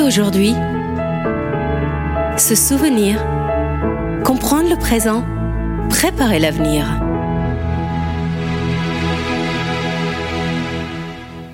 et 0.00 0.02
aujourd'hui. 0.02 0.54
Se 2.36 2.54
souvenir. 2.54 3.18
Comprendre 4.24 4.70
le 4.70 4.76
présent. 4.76 5.24
Préparer 5.88 6.38
l'avenir. 6.38 6.86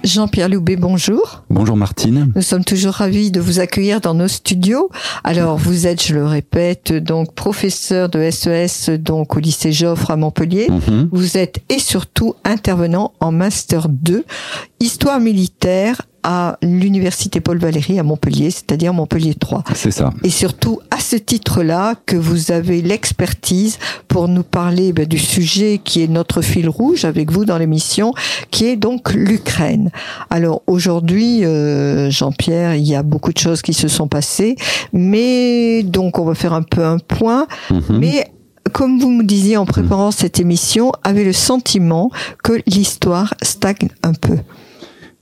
Jean-Pierre 0.04 0.48
Loubet, 0.48 0.76
bonjour. 0.76 1.42
Bonjour 1.50 1.76
Martine. 1.76 2.32
Nous 2.36 2.42
sommes 2.42 2.64
toujours 2.64 2.94
ravis 2.94 3.32
de 3.32 3.40
vous 3.40 3.58
accueillir 3.58 4.00
dans 4.00 4.14
nos 4.14 4.28
studios. 4.28 4.88
Alors, 5.24 5.56
vous 5.56 5.88
êtes, 5.88 6.02
je 6.02 6.14
le 6.14 6.24
répète, 6.24 6.92
donc 6.92 7.34
professeur 7.34 8.08
de 8.08 8.30
SES 8.30 8.90
e 8.90 8.96
donc 8.96 9.36
au 9.36 9.40
lycée 9.40 9.72
Joffre 9.72 10.12
à 10.12 10.16
Montpellier. 10.16 10.68
Mhm. 10.70 11.08
Vous 11.10 11.36
êtes 11.36 11.60
et 11.68 11.80
surtout 11.80 12.34
intervenant 12.44 13.12
en 13.18 13.32
master 13.32 13.88
2 13.88 14.24
histoire 14.78 15.18
militaire 15.18 16.02
à 16.28 16.58
l'université 16.60 17.40
Paul 17.40 17.56
Valéry 17.58 18.00
à 18.00 18.02
Montpellier, 18.02 18.50
c'est-à-dire 18.50 18.92
Montpellier 18.92 19.34
3. 19.34 19.62
C'est 19.76 19.92
ça. 19.92 20.12
Et 20.24 20.30
surtout 20.30 20.80
à 20.90 20.98
ce 20.98 21.14
titre-là 21.14 21.94
que 22.04 22.16
vous 22.16 22.50
avez 22.50 22.82
l'expertise 22.82 23.78
pour 24.08 24.26
nous 24.26 24.42
parler 24.42 24.92
ben, 24.92 25.06
du 25.06 25.18
sujet 25.18 25.80
qui 25.82 26.02
est 26.02 26.08
notre 26.08 26.42
fil 26.42 26.68
rouge 26.68 27.04
avec 27.04 27.30
vous 27.30 27.44
dans 27.44 27.58
l'émission, 27.58 28.12
qui 28.50 28.66
est 28.66 28.74
donc 28.74 29.12
l'Ukraine. 29.14 29.92
Alors 30.28 30.62
aujourd'hui, 30.66 31.44
euh, 31.44 32.10
Jean-Pierre, 32.10 32.74
il 32.74 32.88
y 32.88 32.96
a 32.96 33.04
beaucoup 33.04 33.32
de 33.32 33.38
choses 33.38 33.62
qui 33.62 33.72
se 33.72 33.86
sont 33.86 34.08
passées, 34.08 34.56
mais 34.92 35.84
donc 35.84 36.18
on 36.18 36.24
va 36.24 36.34
faire 36.34 36.54
un 36.54 36.62
peu 36.62 36.84
un 36.84 36.98
point, 36.98 37.46
mhm. 37.70 37.98
mais 38.00 38.32
comme 38.72 38.98
vous 38.98 39.12
me 39.12 39.22
disiez 39.22 39.56
en 39.56 39.64
préparant 39.64 40.10
cette 40.10 40.40
émission, 40.40 40.90
avez 41.04 41.22
le 41.22 41.32
sentiment 41.32 42.10
que 42.42 42.60
l'histoire 42.66 43.32
stagne 43.42 43.90
un 44.02 44.12
peu? 44.12 44.38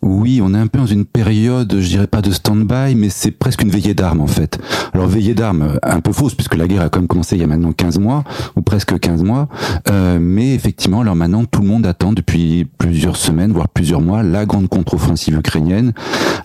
Oui, 0.07 0.43
on 0.43 0.53
est 0.53 0.59
un 0.59 0.67
peu 0.67 0.78
dans 0.78 0.87
une 0.87 1.06
période, 1.06 1.81
je 1.81 1.89
dirais 1.89 2.06
pas 2.06 2.20
de 2.20 2.31
stand-by, 2.31 2.95
mais 2.95 3.09
c'est 3.09 3.31
presque 3.31 3.62
une 3.62 3.70
veillée 3.70 3.95
d'armes 3.95 4.20
en 4.20 4.27
fait. 4.27 4.59
Alors 4.92 5.06
veillée 5.06 5.33
d'armes, 5.33 5.78
un 5.83 6.01
peu 6.01 6.12
fausse, 6.12 6.34
puisque 6.34 6.56
la 6.56 6.69
guerre 6.69 6.83
a 6.83 6.91
quand 6.91 7.01
même 7.01 7.09
commencé 7.09 7.37
il 7.37 7.41
y 7.41 7.42
a 7.42 7.47
maintenant 7.47 7.73
15 7.73 7.98
mois, 8.01 8.23
ou 8.55 8.61
presque 8.61 9.01
15 9.01 9.23
mois, 9.23 9.48
euh, 9.91 10.19
mais 10.20 10.55
effectivement, 10.55 11.01
alors 11.01 11.17
maintenant, 11.17 11.47
tout 11.47 11.62
le 11.62 11.69
monde 11.69 11.87
attend 11.87 12.12
depuis 12.12 12.67
plusieurs 12.77 13.17
semaines, 13.17 13.53
voire 13.53 13.70
plusieurs 13.70 14.03
mois, 14.03 14.23
la 14.23 14.45
grande 14.45 14.69
contre-offensive 14.69 15.37
ukrainienne. 15.39 15.95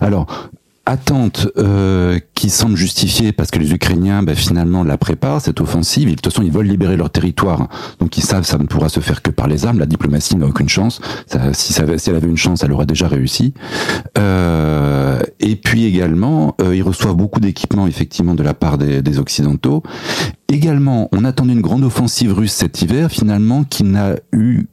Alors, 0.00 0.50
attente 0.86 1.48
euh, 1.56 2.18
qui 2.34 2.50
semble 2.50 2.76
justifiée 2.76 3.32
parce 3.32 3.50
que 3.50 3.58
les 3.58 3.72
Ukrainiens 3.72 4.22
bah, 4.22 4.34
finalement 4.34 4.82
la 4.82 4.96
préparent 4.96 5.40
cette 5.40 5.60
offensive. 5.60 6.08
de 6.08 6.14
toute 6.14 6.24
façon, 6.32 6.42
ils 6.42 6.50
veulent 6.50 6.66
libérer 6.66 6.96
leur 6.96 7.10
territoire, 7.10 7.68
donc 7.98 8.16
ils 8.16 8.24
savent 8.24 8.44
ça 8.44 8.58
ne 8.58 8.64
pourra 8.64 8.88
se 8.88 9.00
faire 9.00 9.22
que 9.22 9.30
par 9.30 9.46
les 9.46 9.66
armes. 9.66 9.78
La 9.78 9.86
diplomatie 9.86 10.36
n'a 10.36 10.46
aucune 10.46 10.68
chance. 10.68 11.00
Si, 11.52 11.74
elle 11.80 12.16
avait 12.16 12.28
une 12.28 12.36
chance, 12.36 12.62
elle 12.62 12.72
aurait 12.72 12.86
déjà 12.86 13.08
réussi. 13.08 13.54
Euh, 14.18 15.20
et 15.38 15.56
puis 15.56 15.84
également, 15.84 16.56
euh, 16.60 16.74
ils 16.74 16.82
reçoivent 16.82 17.16
beaucoup 17.16 17.40
d'équipements 17.40 17.86
effectivement 17.86 18.34
de 18.34 18.42
la 18.42 18.54
part 18.54 18.78
des 18.78 19.18
occidentaux. 19.18 19.82
Également, 20.48 21.08
on 21.12 21.24
attendait 21.24 21.52
une 21.52 21.60
grande 21.60 21.84
offensive 21.84 22.32
russe 22.32 22.52
cet 22.52 22.82
hiver, 22.82 23.10
finalement, 23.10 23.64
qui 23.64 23.84
n'a 23.84 24.16
eu 24.32 24.66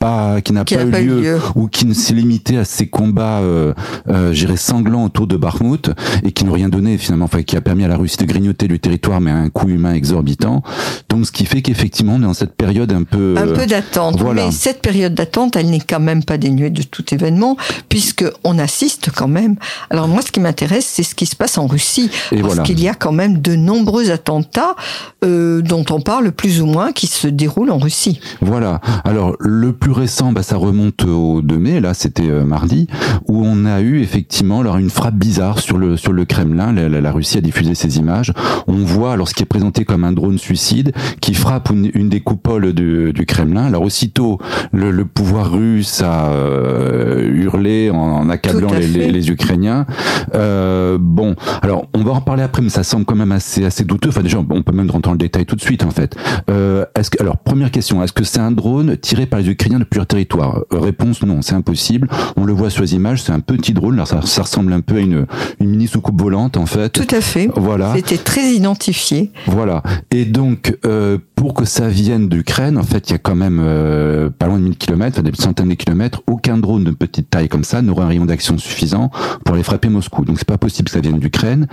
pas, 0.00 0.40
qui 0.40 0.54
n'a 0.54 0.64
pas, 0.64 1.00
eu 1.02 1.20
lieu, 1.20 1.38
ou 1.54 1.68
qui 1.68 1.84
ne 1.84 1.92
s'est 1.92 2.14
limité 2.14 2.56
à 2.56 2.64
ces 2.64 2.88
combats, 2.88 3.40
euh, 3.40 3.74
euh, 4.08 4.56
sanglants 4.56 5.04
autour 5.04 5.26
de 5.26 5.36
Bakhmut 5.36 5.90
et 6.24 6.32
qui 6.32 6.44
n'ont 6.44 6.52
rien 6.52 6.70
donné 6.70 6.96
finalement, 6.96 7.26
enfin 7.26 7.42
qui 7.42 7.56
a 7.56 7.60
permis 7.60 7.84
à 7.84 7.88
la 7.88 7.98
Russie 7.98 8.16
de 8.16 8.24
grignoter 8.24 8.66
du 8.66 8.80
territoire, 8.80 9.20
mais 9.20 9.30
à 9.30 9.36
un 9.36 9.50
coût 9.50 9.68
humain 9.68 9.92
exorbitant. 9.92 10.62
Donc, 11.10 11.26
ce 11.26 11.32
qui 11.32 11.44
fait 11.44 11.60
qu'effectivement, 11.60 12.14
on 12.14 12.20
est 12.20 12.24
dans 12.24 12.34
cette 12.34 12.56
période 12.56 12.92
un 12.92 13.02
peu 13.02 13.34
un 13.36 13.46
peu 13.46 13.66
d'attente. 13.66 14.18
Voilà. 14.18 14.46
Mais 14.46 14.52
cette 14.52 14.80
période 14.80 15.14
d'attente, 15.14 15.56
elle 15.56 15.68
n'est 15.68 15.80
quand 15.80 16.00
même 16.00 16.24
pas 16.24 16.38
dénuée 16.38 16.70
de 16.70 16.82
tout 16.82 17.04
événement, 17.14 17.58
puisque 17.90 18.24
on 18.42 18.58
assiste 18.58 19.10
quand 19.14 19.28
même. 19.28 19.56
Alors 19.90 20.08
moi, 20.08 20.22
ce 20.22 20.32
qui 20.32 20.40
m'intéresse, 20.40 20.86
c'est 20.86 21.02
ce 21.02 21.14
qui 21.14 21.26
se 21.26 21.36
passe 21.36 21.58
en 21.58 21.66
Russie, 21.66 22.10
parce 22.40 22.60
qu'il 22.60 22.80
y 22.80 22.88
a 22.88 22.94
quand 22.94 23.12
même 23.12 23.42
de 23.42 23.54
nombreux 23.54 24.10
attentats 24.10 24.76
euh, 25.24 25.60
dont 25.60 25.84
on 25.90 26.00
parle 26.00 26.32
plus 26.32 26.62
ou 26.62 26.66
moins 26.66 26.92
qui 26.92 27.06
se 27.06 27.28
déroulent 27.28 27.70
en 27.70 27.78
Russie. 27.78 28.20
Voilà. 28.40 28.80
Alors 29.04 29.36
le 29.40 29.74
plus 29.74 29.89
récent, 29.92 30.32
bah, 30.32 30.42
ça 30.42 30.56
remonte 30.56 31.04
au 31.04 31.42
2 31.42 31.56
mai, 31.56 31.80
là 31.80 31.94
c'était 31.94 32.30
euh, 32.30 32.44
mardi, 32.44 32.86
où 33.28 33.42
on 33.44 33.64
a 33.64 33.80
eu 33.80 34.00
effectivement 34.00 34.60
alors 34.60 34.76
une 34.76 34.90
frappe 34.90 35.14
bizarre 35.14 35.58
sur 35.58 35.78
le 35.78 35.96
sur 35.96 36.12
le 36.12 36.24
Kremlin. 36.24 36.72
La, 36.72 37.12
Russie 37.12 37.38
a 37.38 37.40
diffusé 37.40 37.74
ces 37.74 37.98
images. 37.98 38.32
On 38.66 38.84
voit 38.84 39.12
alors 39.12 39.28
ce 39.28 39.34
qui 39.34 39.42
est 39.42 39.46
présenté 39.46 39.84
comme 39.84 40.04
un 40.04 40.12
drone 40.12 40.38
suicide 40.38 40.92
qui 41.20 41.34
frappe 41.34 41.70
une, 41.70 42.08
des 42.08 42.20
coupoles 42.20 42.72
du, 42.72 43.12
du, 43.12 43.26
Kremlin. 43.26 43.64
Alors 43.64 43.82
aussitôt, 43.82 44.38
le, 44.72 44.90
le 44.90 45.04
pouvoir 45.04 45.52
russe 45.52 46.02
a 46.02 46.30
euh, 46.30 47.28
hurlé 47.28 47.90
en, 47.90 48.28
accablant 48.30 48.72
les, 48.72 49.10
les, 49.10 49.30
Ukrainiens. 49.30 49.86
Euh, 50.34 50.98
bon, 51.00 51.34
alors 51.62 51.88
on 51.94 52.02
va 52.02 52.12
en 52.12 52.20
parler 52.20 52.42
après, 52.42 52.62
mais 52.62 52.68
ça 52.68 52.82
semble 52.82 53.04
quand 53.04 53.16
même 53.16 53.32
assez 53.32 53.64
assez 53.64 53.84
douteux. 53.84 54.10
Enfin 54.10 54.22
déjà, 54.22 54.38
on 54.38 54.62
peut 54.62 54.72
même 54.72 54.90
rentrer 54.90 55.08
dans 55.08 55.12
le 55.12 55.18
détail 55.18 55.46
tout 55.46 55.56
de 55.56 55.60
suite 55.60 55.84
en 55.84 55.90
fait. 55.90 56.16
Euh, 56.50 56.84
est-ce 56.96 57.10
que 57.10 57.20
alors 57.20 57.38
première 57.38 57.70
question, 57.70 58.02
est-ce 58.02 58.12
que 58.12 58.24
c'est 58.24 58.40
un 58.40 58.52
drone 58.52 58.96
tiré 58.96 59.26
par 59.26 59.40
les 59.40 59.48
Ukrainiens 59.48 59.79
de 59.80 59.84
plusieurs 59.84 60.06
territoires 60.06 60.60
euh, 60.72 60.78
Réponse 60.78 61.22
non, 61.22 61.42
c'est 61.42 61.54
impossible. 61.54 62.08
On 62.36 62.44
le 62.44 62.52
voit 62.52 62.70
sur 62.70 62.82
les 62.82 62.94
images, 62.94 63.22
c'est 63.22 63.32
un 63.32 63.40
petit 63.40 63.72
drone. 63.72 63.94
Alors 63.94 64.06
ça, 64.06 64.20
ça 64.22 64.42
ressemble 64.42 64.72
un 64.72 64.80
peu 64.80 64.96
à 64.96 65.00
une, 65.00 65.26
une 65.60 65.70
mini 65.70 65.88
soucoupe 65.88 66.20
volante 66.20 66.56
en 66.56 66.66
fait. 66.66 66.90
Tout 66.90 67.14
à 67.14 67.20
fait. 67.20 67.50
Voilà. 67.56 67.92
C'était 67.94 68.18
très 68.18 68.52
identifié. 68.52 69.32
Voilà. 69.46 69.82
Et 70.10 70.24
donc 70.24 70.76
euh, 70.84 71.18
pour 71.34 71.54
que 71.54 71.64
ça 71.64 71.88
vienne 71.88 72.28
d'Ukraine, 72.28 72.76
en 72.76 72.82
fait, 72.82 73.08
il 73.08 73.12
y 73.12 73.14
a 73.14 73.18
quand 73.18 73.34
même 73.34 73.60
euh, 73.62 74.28
pas 74.28 74.46
loin 74.46 74.58
de 74.58 74.64
1000 74.64 74.76
km, 74.76 75.18
enfin 75.18 75.22
des 75.22 75.34
centaines 75.34 75.70
de 75.70 75.74
kilomètres. 75.74 76.22
Aucun 76.26 76.58
drone 76.58 76.84
de 76.84 76.90
petite 76.90 77.30
taille 77.30 77.48
comme 77.48 77.64
ça 77.64 77.80
n'aura 77.80 78.04
un 78.04 78.08
rayon 78.08 78.26
d'action 78.26 78.58
suffisant 78.58 79.10
pour 79.44 79.54
aller 79.54 79.64
frapper 79.64 79.88
Moscou. 79.88 80.26
Donc 80.26 80.38
c'est 80.38 80.46
pas 80.46 80.58
possible 80.58 80.88
que 80.88 80.94
ça 80.94 81.00
vienne 81.00 81.18
d'Ukraine. 81.18 81.66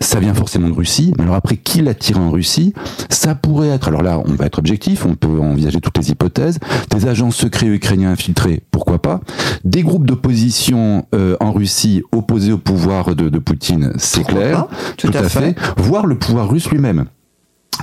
Ça 0.00 0.18
vient 0.18 0.34
forcément 0.34 0.68
de 0.68 0.74
Russie. 0.74 1.14
Mais 1.16 1.22
alors 1.22 1.36
après, 1.36 1.56
qui 1.56 1.82
l'a 1.82 1.94
tiré 1.94 2.18
en 2.18 2.30
Russie? 2.30 2.74
Ça 3.10 3.36
pourrait 3.36 3.68
être. 3.68 3.86
Alors 3.86 4.02
là, 4.02 4.20
on 4.24 4.32
va 4.32 4.46
être 4.46 4.58
objectif. 4.58 5.06
On 5.06 5.14
peut 5.14 5.38
envisager 5.40 5.80
toutes 5.80 5.98
les 5.98 6.10
hypothèses. 6.10 6.58
Des 6.90 7.06
agents 7.06 7.30
secrets 7.30 7.51
ukrainiens 7.60 8.10
infiltrés, 8.12 8.62
pourquoi 8.70 9.00
pas 9.00 9.20
Des 9.64 9.82
groupes 9.82 10.06
d'opposition 10.06 11.06
euh, 11.14 11.36
en 11.40 11.52
Russie 11.52 12.02
opposés 12.12 12.52
au 12.52 12.58
pouvoir 12.58 13.14
de, 13.14 13.28
de 13.28 13.38
Poutine, 13.38 13.92
c'est 13.96 14.24
clair. 14.24 14.66
Tout, 14.96 15.10
à, 15.14 15.28
fait. 15.28 15.56
Voire 15.76 16.06
le 16.06 16.16
pouvoir 16.16 16.48
russe 16.50 16.70
lui-même 16.70 17.06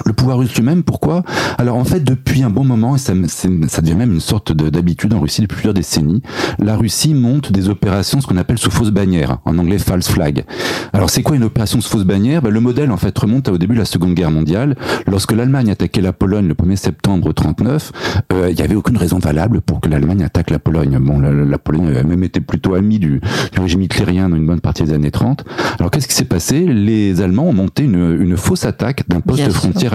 le 0.06 0.14
pouvoir 0.14 0.38
russe 0.38 0.56
lui-même, 0.56 0.84
pourquoi? 0.84 1.24
Alors 1.58 1.78
en 1.78 1.84
fait, 1.84 2.04
depuis 2.04 2.44
un 2.44 2.50
bon 2.50 2.64
moment, 2.64 2.96
et 2.96 3.00
ça, 3.00 3.14
ça 3.28 3.82
devient 3.82 3.96
même 3.96 4.14
une 4.14 4.20
sorte 4.20 4.52
d'habitude 4.52 5.14
en 5.14 5.20
Russie 5.20 5.42
depuis 5.42 5.56
plusieurs 5.56 5.74
décennies, 5.74 6.22
la 6.58 6.76
Russie 6.76 7.14
monte 7.14 7.52
des 7.52 7.70
opérations, 7.70 8.22
ce 8.22 8.28
qu'on 8.28 8.38
appelle 8.38 8.58
sous 8.58 8.72
fausse 8.72 8.92
bannière, 8.92 9.40
en 9.46 9.58
anglais 9.58 9.78
false 9.78 10.10
flag. 10.10 10.46
Alors 10.94 11.10
c'est 11.10 11.22
quoi 11.22 11.36
une 11.36 11.44
opération 11.44 11.82
sous 11.82 11.90
fausse 11.90 12.06
bannière? 12.06 12.42
Ben, 12.42 12.50
Le 12.50 12.60
modèle 12.60 12.92
en 12.92 12.98
fait 12.98 13.18
remonte 13.18 13.50
au 13.50 13.58
début 13.58 13.74
de 13.74 13.80
la 13.80 13.86
Seconde 13.86 14.14
Guerre 14.14 14.32
mondiale, 14.32 14.76
lorsque 15.08 15.32
l'Allemagne 15.32 15.72
attaquait 15.72 16.02
la 16.02 16.14
Pologne 16.14 16.48
le 16.48 16.54
1er 16.54 16.76
septembre 16.76 17.34
39, 17.34 17.92
euh, 18.34 18.48
il 18.50 18.56
n'y 18.56 18.62
avait 18.62 18.76
aucune 18.76 18.98
raison 18.98 19.20
valable 19.20 19.62
pour 19.62 19.80
que 19.82 19.90
l'Allemagne 19.90 20.24
attaque 20.24 20.50
la 20.50 20.60
Pologne. 20.60 20.98
Bon, 21.00 21.20
la, 21.20 21.58
Pologne 21.58 21.88
avait 21.88 22.04
même 22.04 22.24
été 22.24 22.40
plutôt 22.40 22.76
amie 22.76 23.00
du, 23.00 23.22
du, 23.52 23.60
régime 23.60 23.82
hitlérien 23.82 24.30
dans 24.30 24.36
une 24.36 24.46
bonne 24.46 24.62
partie 24.62 24.84
des 24.84 24.94
années 24.94 25.12
30. 25.12 25.44
Alors 25.78 25.92
qu'est-ce 25.92 26.08
qui 26.08 26.16
s'est 26.16 26.26
passé? 26.26 26.66
Les 26.66 27.22
Allemands 27.22 27.50
ont 27.50 27.54
monté 27.54 27.84
une, 27.84 28.18
une 28.22 28.38
fausse 28.38 28.66
attaque 28.66 29.08
d'un 29.10 29.20
poste 29.20 29.50
frontière 29.52 29.89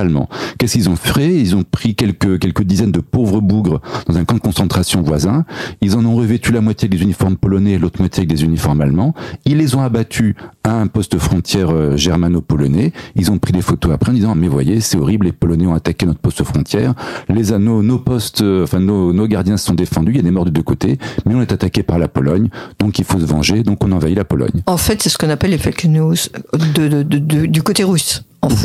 Qu'est-ce 0.58 0.74
qu'ils 0.74 0.88
ont 0.88 0.96
fait? 0.96 1.34
Ils 1.34 1.56
ont 1.56 1.64
pris 1.64 1.94
quelques, 1.94 2.38
quelques 2.38 2.62
dizaines 2.62 2.92
de 2.92 3.00
pauvres 3.00 3.40
bougres 3.40 3.80
dans 4.06 4.16
un 4.16 4.24
camp 4.24 4.34
de 4.34 4.40
concentration 4.40 5.02
voisin. 5.02 5.44
Ils 5.80 5.96
en 5.96 6.04
ont 6.04 6.16
revêtu 6.16 6.52
la 6.52 6.60
moitié 6.60 6.86
avec 6.86 6.98
des 6.98 7.04
uniformes 7.04 7.36
polonais 7.36 7.72
et 7.72 7.78
l'autre 7.78 8.00
moitié 8.00 8.20
avec 8.20 8.28
des 8.28 8.44
uniformes 8.44 8.80
allemands. 8.80 9.14
Ils 9.44 9.56
les 9.56 9.74
ont 9.74 9.82
abattus 9.82 10.34
à 10.62 10.72
un 10.72 10.86
poste 10.86 11.18
frontière 11.18 11.70
euh, 11.70 11.96
germano-polonais. 11.96 12.92
Ils 13.16 13.30
ont 13.30 13.38
pris 13.38 13.52
des 13.52 13.62
photos 13.62 13.92
après 13.92 14.10
en 14.10 14.14
disant 14.14 14.34
mais 14.34 14.48
voyez 14.48 14.80
c'est 14.80 14.98
horrible 14.98 15.26
les 15.26 15.32
Polonais 15.32 15.66
ont 15.66 15.74
attaqué 15.74 16.06
notre 16.06 16.20
poste 16.20 16.44
frontière. 16.44 16.94
Les 17.28 17.50
nos, 17.58 17.82
nos 17.82 17.98
postes, 17.98 18.42
euh, 18.42 18.64
enfin 18.64 18.80
nos, 18.80 19.12
nos 19.12 19.26
gardiens 19.26 19.56
se 19.56 19.66
sont 19.66 19.74
défendus. 19.74 20.12
Il 20.12 20.16
y 20.16 20.20
a 20.20 20.22
des 20.22 20.30
morts 20.30 20.44
de 20.44 20.50
deux 20.50 20.62
côtés, 20.62 20.98
mais 21.26 21.34
on 21.34 21.40
est 21.40 21.52
attaqué 21.52 21.82
par 21.82 21.98
la 21.98 22.08
Pologne, 22.08 22.48
donc 22.78 22.98
il 22.98 23.04
faut 23.04 23.18
se 23.18 23.24
venger. 23.24 23.62
Donc 23.62 23.82
on 23.84 23.92
envahit 23.92 24.16
la 24.16 24.24
Pologne. 24.24 24.62
En 24.66 24.76
fait, 24.76 25.02
c'est 25.02 25.08
ce 25.08 25.18
qu'on 25.18 25.30
appelle 25.30 25.50
les 25.50 25.58
fake 25.58 25.84
news 25.84 26.14
du 26.76 27.62
côté 27.62 27.84
russe. 27.84 28.22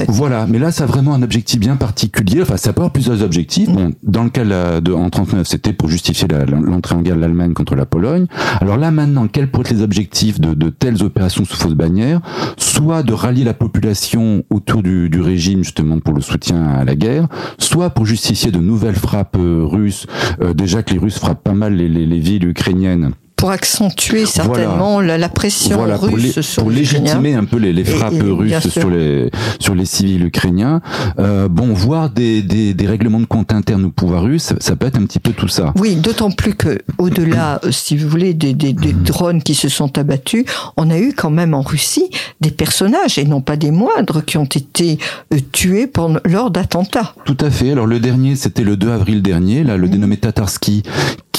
Voilà, 0.08 0.46
mais 0.48 0.60
là, 0.60 0.72
ça 0.72 0.84
a 0.84 0.88
vraiment 0.88 1.14
un 1.14 1.22
objectif 1.22 1.60
bien 1.60 1.76
particulier. 1.76 2.42
Enfin, 2.42 2.58
ça 2.58 2.74
peut 2.74 2.82
avoir 2.82 2.92
plusieurs 2.92 3.22
objectifs. 3.22 3.70
Bon, 3.70 3.92
dans 4.04 4.24
le 4.24 4.30
cas 4.30 4.44
de, 4.44 4.94
en 4.94 5.10
39, 5.10 5.48
c'était 5.48 5.74
pour 5.74 5.90
justifier 5.90 6.28
l'entrée 6.48 6.96
en 6.96 7.02
guerre 7.02 7.16
de 7.16 7.22
l'Allemagne 7.22 7.54
contre 7.54 7.76
la 7.76 7.86
Pologne. 7.86 8.26
Alors 8.62 8.78
là, 8.78 8.92
maintenant, 8.92 9.28
quels 9.28 9.50
pourraient 9.50 9.70
être 9.70 9.72
les 9.72 9.82
objectifs 9.82 10.40
de, 10.40 10.54
de 10.54 10.70
telles 10.70 11.04
opérations 11.04 11.46
sous 11.46 11.56
fausse 11.56 11.74
bannière? 11.74 12.22
Soit 12.58 13.04
de 13.04 13.14
rallier 13.14 13.44
la 13.44 13.54
population 13.54 14.44
autour 14.50 14.84
du, 14.84 15.10
du, 15.10 15.22
régime, 15.22 15.64
justement, 15.64 16.00
pour 16.00 16.14
le 16.14 16.22
soutien 16.22 16.68
à 16.68 16.84
la 16.84 16.96
guerre, 16.96 17.28
soit 17.58 17.90
pour 17.90 18.06
justifier 18.06 18.52
de 18.52 18.60
nouvelles 18.60 18.96
frappes 18.96 19.38
euh, 19.38 19.64
russes. 19.64 20.08
Euh, 20.42 20.54
déjà 20.54 20.84
que 20.84 20.94
les 20.94 21.00
Russes 21.00 21.20
frappent 21.20 21.44
pas 21.44 21.54
mal 21.54 21.74
les, 21.76 21.88
les, 21.88 22.06
les 22.06 22.20
villes 22.20 22.46
ukrainiennes 22.46 23.12
pour 23.40 23.52
accentuer 23.52 24.26
certainement 24.26 25.00
la, 25.00 25.18
la, 25.18 25.30
pression 25.30 25.82
russe 25.84 26.34
pour, 26.34 26.44
sur 26.44 26.64
pour 26.64 26.72
légitimer 26.72 27.36
un 27.36 27.46
peu 27.46 27.58
les, 27.58 27.72
les 27.72 27.86
frappes 27.86 28.22
russes 28.22 28.68
sur 28.68 28.90
les 28.90 29.32
sur 29.60 29.76
les 29.76 29.86
civils 29.86 30.26
ukrainiens. 30.26 30.82
Euh, 31.20 31.48
bon, 31.48 31.74
voir 31.74 32.10
des, 32.10 32.42
des, 32.42 32.74
des, 32.74 32.88
règlements 32.88 33.20
de 33.20 33.26
compte 33.26 33.54
internes 33.54 33.86
au 33.86 33.90
pouvoir 33.92 34.24
russe, 34.24 34.54
ça, 34.60 34.76
peut 34.76 34.88
être 34.88 34.98
un 34.98 35.06
petit 35.06 35.20
peu 35.20 35.32
tout 35.32 35.48
ça. 35.48 35.74
Oui, 35.78 35.96
d'autant 35.96 36.32
plus 36.32 36.54
que 36.54 36.80
au-delà, 36.98 37.62
euh, 37.64 37.72
si 37.72 37.96
vous 37.96 38.10
voulez, 38.10 38.34
des, 38.34 38.54
des, 38.54 38.74
des, 38.74 38.92
drones 38.92 39.42
qui 39.42 39.56
se 39.56 39.70
sont 39.70 39.98
abattus, 39.98 40.44
on 40.76 40.90
a 40.90 41.00
eu 41.00 41.14
quand 41.14 41.30
même 41.30 41.54
en 41.54 41.62
Russie 41.62 42.10
des 42.42 42.52
personnages 42.52 43.18
et 43.18 43.26
non 43.26 43.42
pas 43.42 43.56
des 43.56 43.72
moindres 43.72 44.24
qui 44.26 44.38
ont 44.38 44.46
été 44.46 44.98
euh, 45.34 45.38
tués 45.52 45.88
pendant, 45.88 46.20
lors 46.26 46.52
d'attentats. 46.52 47.14
Tout 47.24 47.38
à 47.40 47.50
fait. 47.50 47.72
Alors 47.72 47.88
le 47.88 48.00
dernier, 48.00 48.36
c'était 48.36 48.64
le 48.64 48.76
2 48.76 48.90
avril 48.92 49.22
dernier, 49.22 49.64
là, 49.64 49.78
le 49.78 49.88
mmh. 49.88 49.92
dénommé 49.92 50.18
Tatarski, 50.18 50.84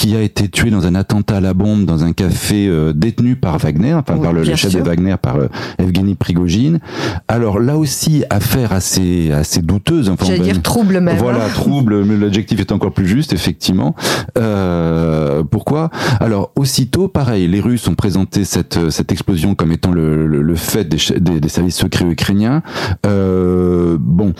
qui 0.01 0.17
a 0.17 0.23
été 0.23 0.49
tué 0.49 0.71
dans 0.71 0.87
un 0.87 0.95
attentat 0.95 1.37
à 1.37 1.41
la 1.43 1.53
bombe 1.53 1.85
dans 1.85 2.05
un 2.05 2.15
café 2.15 2.67
euh, 2.67 2.95
détenu 2.95 3.37
par 3.37 3.59
Wagner, 3.59 3.93
enfin 3.93 4.17
par 4.17 4.33
le, 4.33 4.45
chef 4.45 4.75
de 4.75 4.81
Wagner, 4.81 5.17
par 5.21 5.37
euh, 5.37 5.49
Evgeny 5.79 6.15
Prigogine. 6.15 6.81
Alors 7.29 7.59
là 7.59 7.77
aussi, 7.77 8.25
affaire 8.31 8.73
assez 8.73 9.31
assez 9.31 9.61
douteuse. 9.61 10.09
Enfin, 10.09 10.25
J'allais 10.25 10.39
dire 10.39 10.63
trouble 10.63 11.01
même. 11.01 11.19
Voilà, 11.19 11.45
hein. 11.45 11.49
trouble. 11.53 12.03
Mais 12.07 12.17
l'adjectif 12.17 12.61
est 12.61 12.73
encore 12.73 12.93
plus 12.93 13.07
juste, 13.07 13.35
effectivement. 13.35 13.95
Euh, 14.39 15.43
pourquoi? 15.43 15.91
Alors 16.19 16.53
aussitôt, 16.57 17.09
pareil, 17.09 17.47
les 17.47 17.61
Russes 17.61 17.87
ont 17.87 17.95
présenté 17.95 18.47
cette 18.47 18.89
cette 18.89 19.13
explosion 19.13 19.55
comme 19.55 19.71
étant 19.71 19.93
le, 19.93 20.27
le, 20.27 20.41
le 20.41 20.55
fait 20.55 20.85
des, 20.85 20.97
des, 21.21 21.41
des, 21.41 21.49
services 21.51 21.77
secrets 21.77 22.07
ukrainiens. 22.07 22.63
Euh, 23.05 23.99
bon, 24.01 24.33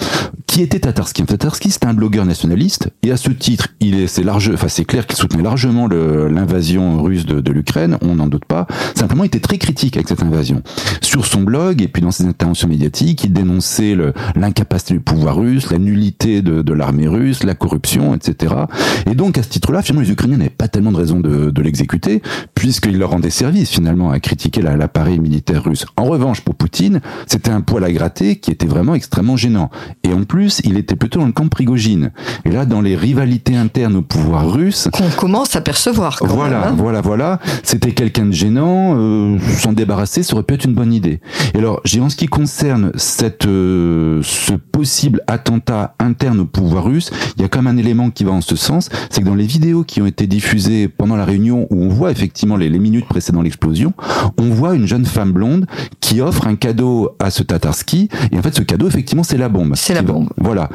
qui 0.47 0.63
était 0.63 0.81
Tatarsky 0.81 1.23
Tatarsky, 1.25 1.71
c'était 1.71 1.87
un 1.87 1.95
blogueur 1.95 2.25
nationaliste 2.25 2.89
et 3.03 3.13
à 3.13 3.19
ce 3.19 3.29
titre, 3.29 3.69
il 3.81 4.01
est 4.01 4.07
c'est 4.07 4.23
large, 4.23 4.51
enfin 4.55 4.69
c'est 4.69 4.87
clair 4.87 5.07
qu'il 5.07 5.19
soutenait 5.19 5.43
largement 5.51 5.89
l'invasion 5.89 7.03
russe 7.03 7.27
de, 7.27 7.51
l'Ukraine, 7.51 7.99
on 8.03 8.15
n'en 8.15 8.29
doute 8.29 8.45
pas. 8.45 8.69
Simplement, 8.95 9.25
il 9.25 9.27
était 9.27 9.41
très 9.41 9.59
critique 9.59 9.97
avec 9.97 10.07
cette 10.07 10.23
invasion. 10.23 10.63
Sur 11.01 11.27
son 11.27 11.43
blog 11.43 11.83
et 11.83 11.89
puis 11.89 12.03
dans 12.03 12.13
ses 12.13 12.25
interventions 12.25 12.69
médiatiques, 12.69 13.25
il 13.25 13.33
dénonçait 13.33 13.97
l'incapacité 14.37 14.95
du 14.95 15.01
pouvoir 15.01 15.37
russe, 15.37 15.73
la 15.73 15.79
nullité 15.79 16.41
de, 16.41 16.73
l'armée 16.73 17.09
russe, 17.09 17.43
la 17.43 17.57
corruption, 17.57 18.15
etc. 18.15 18.55
Et 19.11 19.17
donc, 19.17 19.39
à 19.39 19.43
ce 19.43 19.49
titre-là, 19.49 19.83
finalement, 19.83 20.03
les 20.03 20.13
Ukrainiens 20.13 20.37
n'avaient 20.37 20.51
pas 20.51 20.69
tellement 20.69 20.93
de 20.93 20.99
raison 20.99 21.19
de, 21.19 21.61
l'exécuter, 21.61 22.23
puisqu'il 22.55 22.97
leur 22.97 23.11
rendait 23.11 23.31
service, 23.31 23.71
finalement, 23.71 24.13
à 24.13 24.21
critiquer 24.21 24.63
l'appareil 24.63 25.19
militaire 25.19 25.65
russe. 25.65 25.85
En 25.97 26.05
revanche, 26.05 26.43
pour 26.43 26.55
Poutine, 26.55 27.01
c'était 27.27 27.51
un 27.51 27.61
poil 27.61 27.83
à 27.83 27.91
gratter 27.91 28.37
qui 28.37 28.53
était 28.53 28.67
vraiment 28.67 28.95
extrêmement 28.95 29.37
gênant. 29.37 29.69
Et 30.05 30.13
en 30.13 30.23
plus, 30.23 30.61
il 30.63 30.79
était 30.79 30.95
plutôt 30.95 31.19
dans 31.19 31.27
le 31.27 31.33
camp 31.33 31.49
Prigogine. 31.49 32.13
Et 32.45 32.51
là, 32.51 32.67
dans 32.67 32.81
les 32.81 32.95
rivalités 32.95 33.57
internes 33.57 33.97
au 33.97 34.03
pouvoir 34.03 34.53
russe... 34.53 34.89
commence 35.41 35.57
à 35.57 35.63
percevoir. 35.63 36.19
Quand 36.19 36.27
voilà, 36.27 36.61
même, 36.61 36.69
hein 36.69 36.75
voilà, 36.77 37.01
voilà. 37.01 37.39
C'était 37.63 37.93
quelqu'un 37.93 38.27
de 38.27 38.33
gênant. 38.33 38.95
Euh, 38.99 39.39
S'en 39.57 39.73
débarrasser, 39.73 40.23
ça 40.23 40.35
aurait 40.35 40.43
pu 40.43 40.53
être 40.53 40.67
une 40.67 40.75
bonne 40.75 40.93
idée. 40.93 41.21
Et 41.55 41.59
alors, 41.59 41.81
j'ai 41.85 42.01
en 42.01 42.11
ce 42.11 42.17
qui 42.17 42.27
concerne 42.27 42.93
cette, 42.97 43.47
euh, 43.47 44.21
ce 44.23 44.53
possible 44.53 45.23
attentat 45.27 45.95
interne 45.99 46.41
au 46.41 46.45
pouvoir 46.45 46.85
russe, 46.85 47.11
il 47.37 47.43
y 47.43 47.45
a 47.45 47.49
quand 47.49 47.63
même 47.63 47.75
un 47.75 47.79
élément 47.79 48.11
qui 48.11 48.25
va 48.25 48.33
en 48.33 48.43
ce 48.43 48.55
sens, 48.55 48.91
c'est 49.09 49.23
que 49.23 49.27
dans 49.27 49.35
les 49.35 49.47
vidéos 49.47 49.83
qui 49.83 50.03
ont 50.03 50.07
été 50.07 50.27
diffusées 50.27 50.89
pendant 50.89 51.17
la 51.17 51.25
réunion, 51.25 51.67
où 51.71 51.83
on 51.85 51.89
voit 51.89 52.11
effectivement 52.11 52.57
les, 52.57 52.69
les 52.69 52.79
minutes 52.79 53.07
précédant 53.07 53.41
l'explosion, 53.41 53.95
on 54.37 54.51
voit 54.51 54.75
une 54.75 54.87
jeune 54.87 55.07
femme 55.07 55.33
blonde 55.33 55.67
qui 56.01 56.21
offre 56.21 56.47
un 56.49 56.57
cadeau 56.57 57.17
à 57.19 57.31
ce 57.31 57.43
Tatarski, 57.43 58.11
et 58.31 58.39
en 58.39 58.43
fait, 58.43 58.55
ce 58.55 58.63
cadeau, 58.63 58.89
effectivement, 58.89 59.23
c'est 59.23 59.39
la 59.39 59.49
bombe. 59.49 59.73
C'est 59.75 59.95
la 59.95 60.03
bombe. 60.03 60.29
Voilà. 60.37 60.69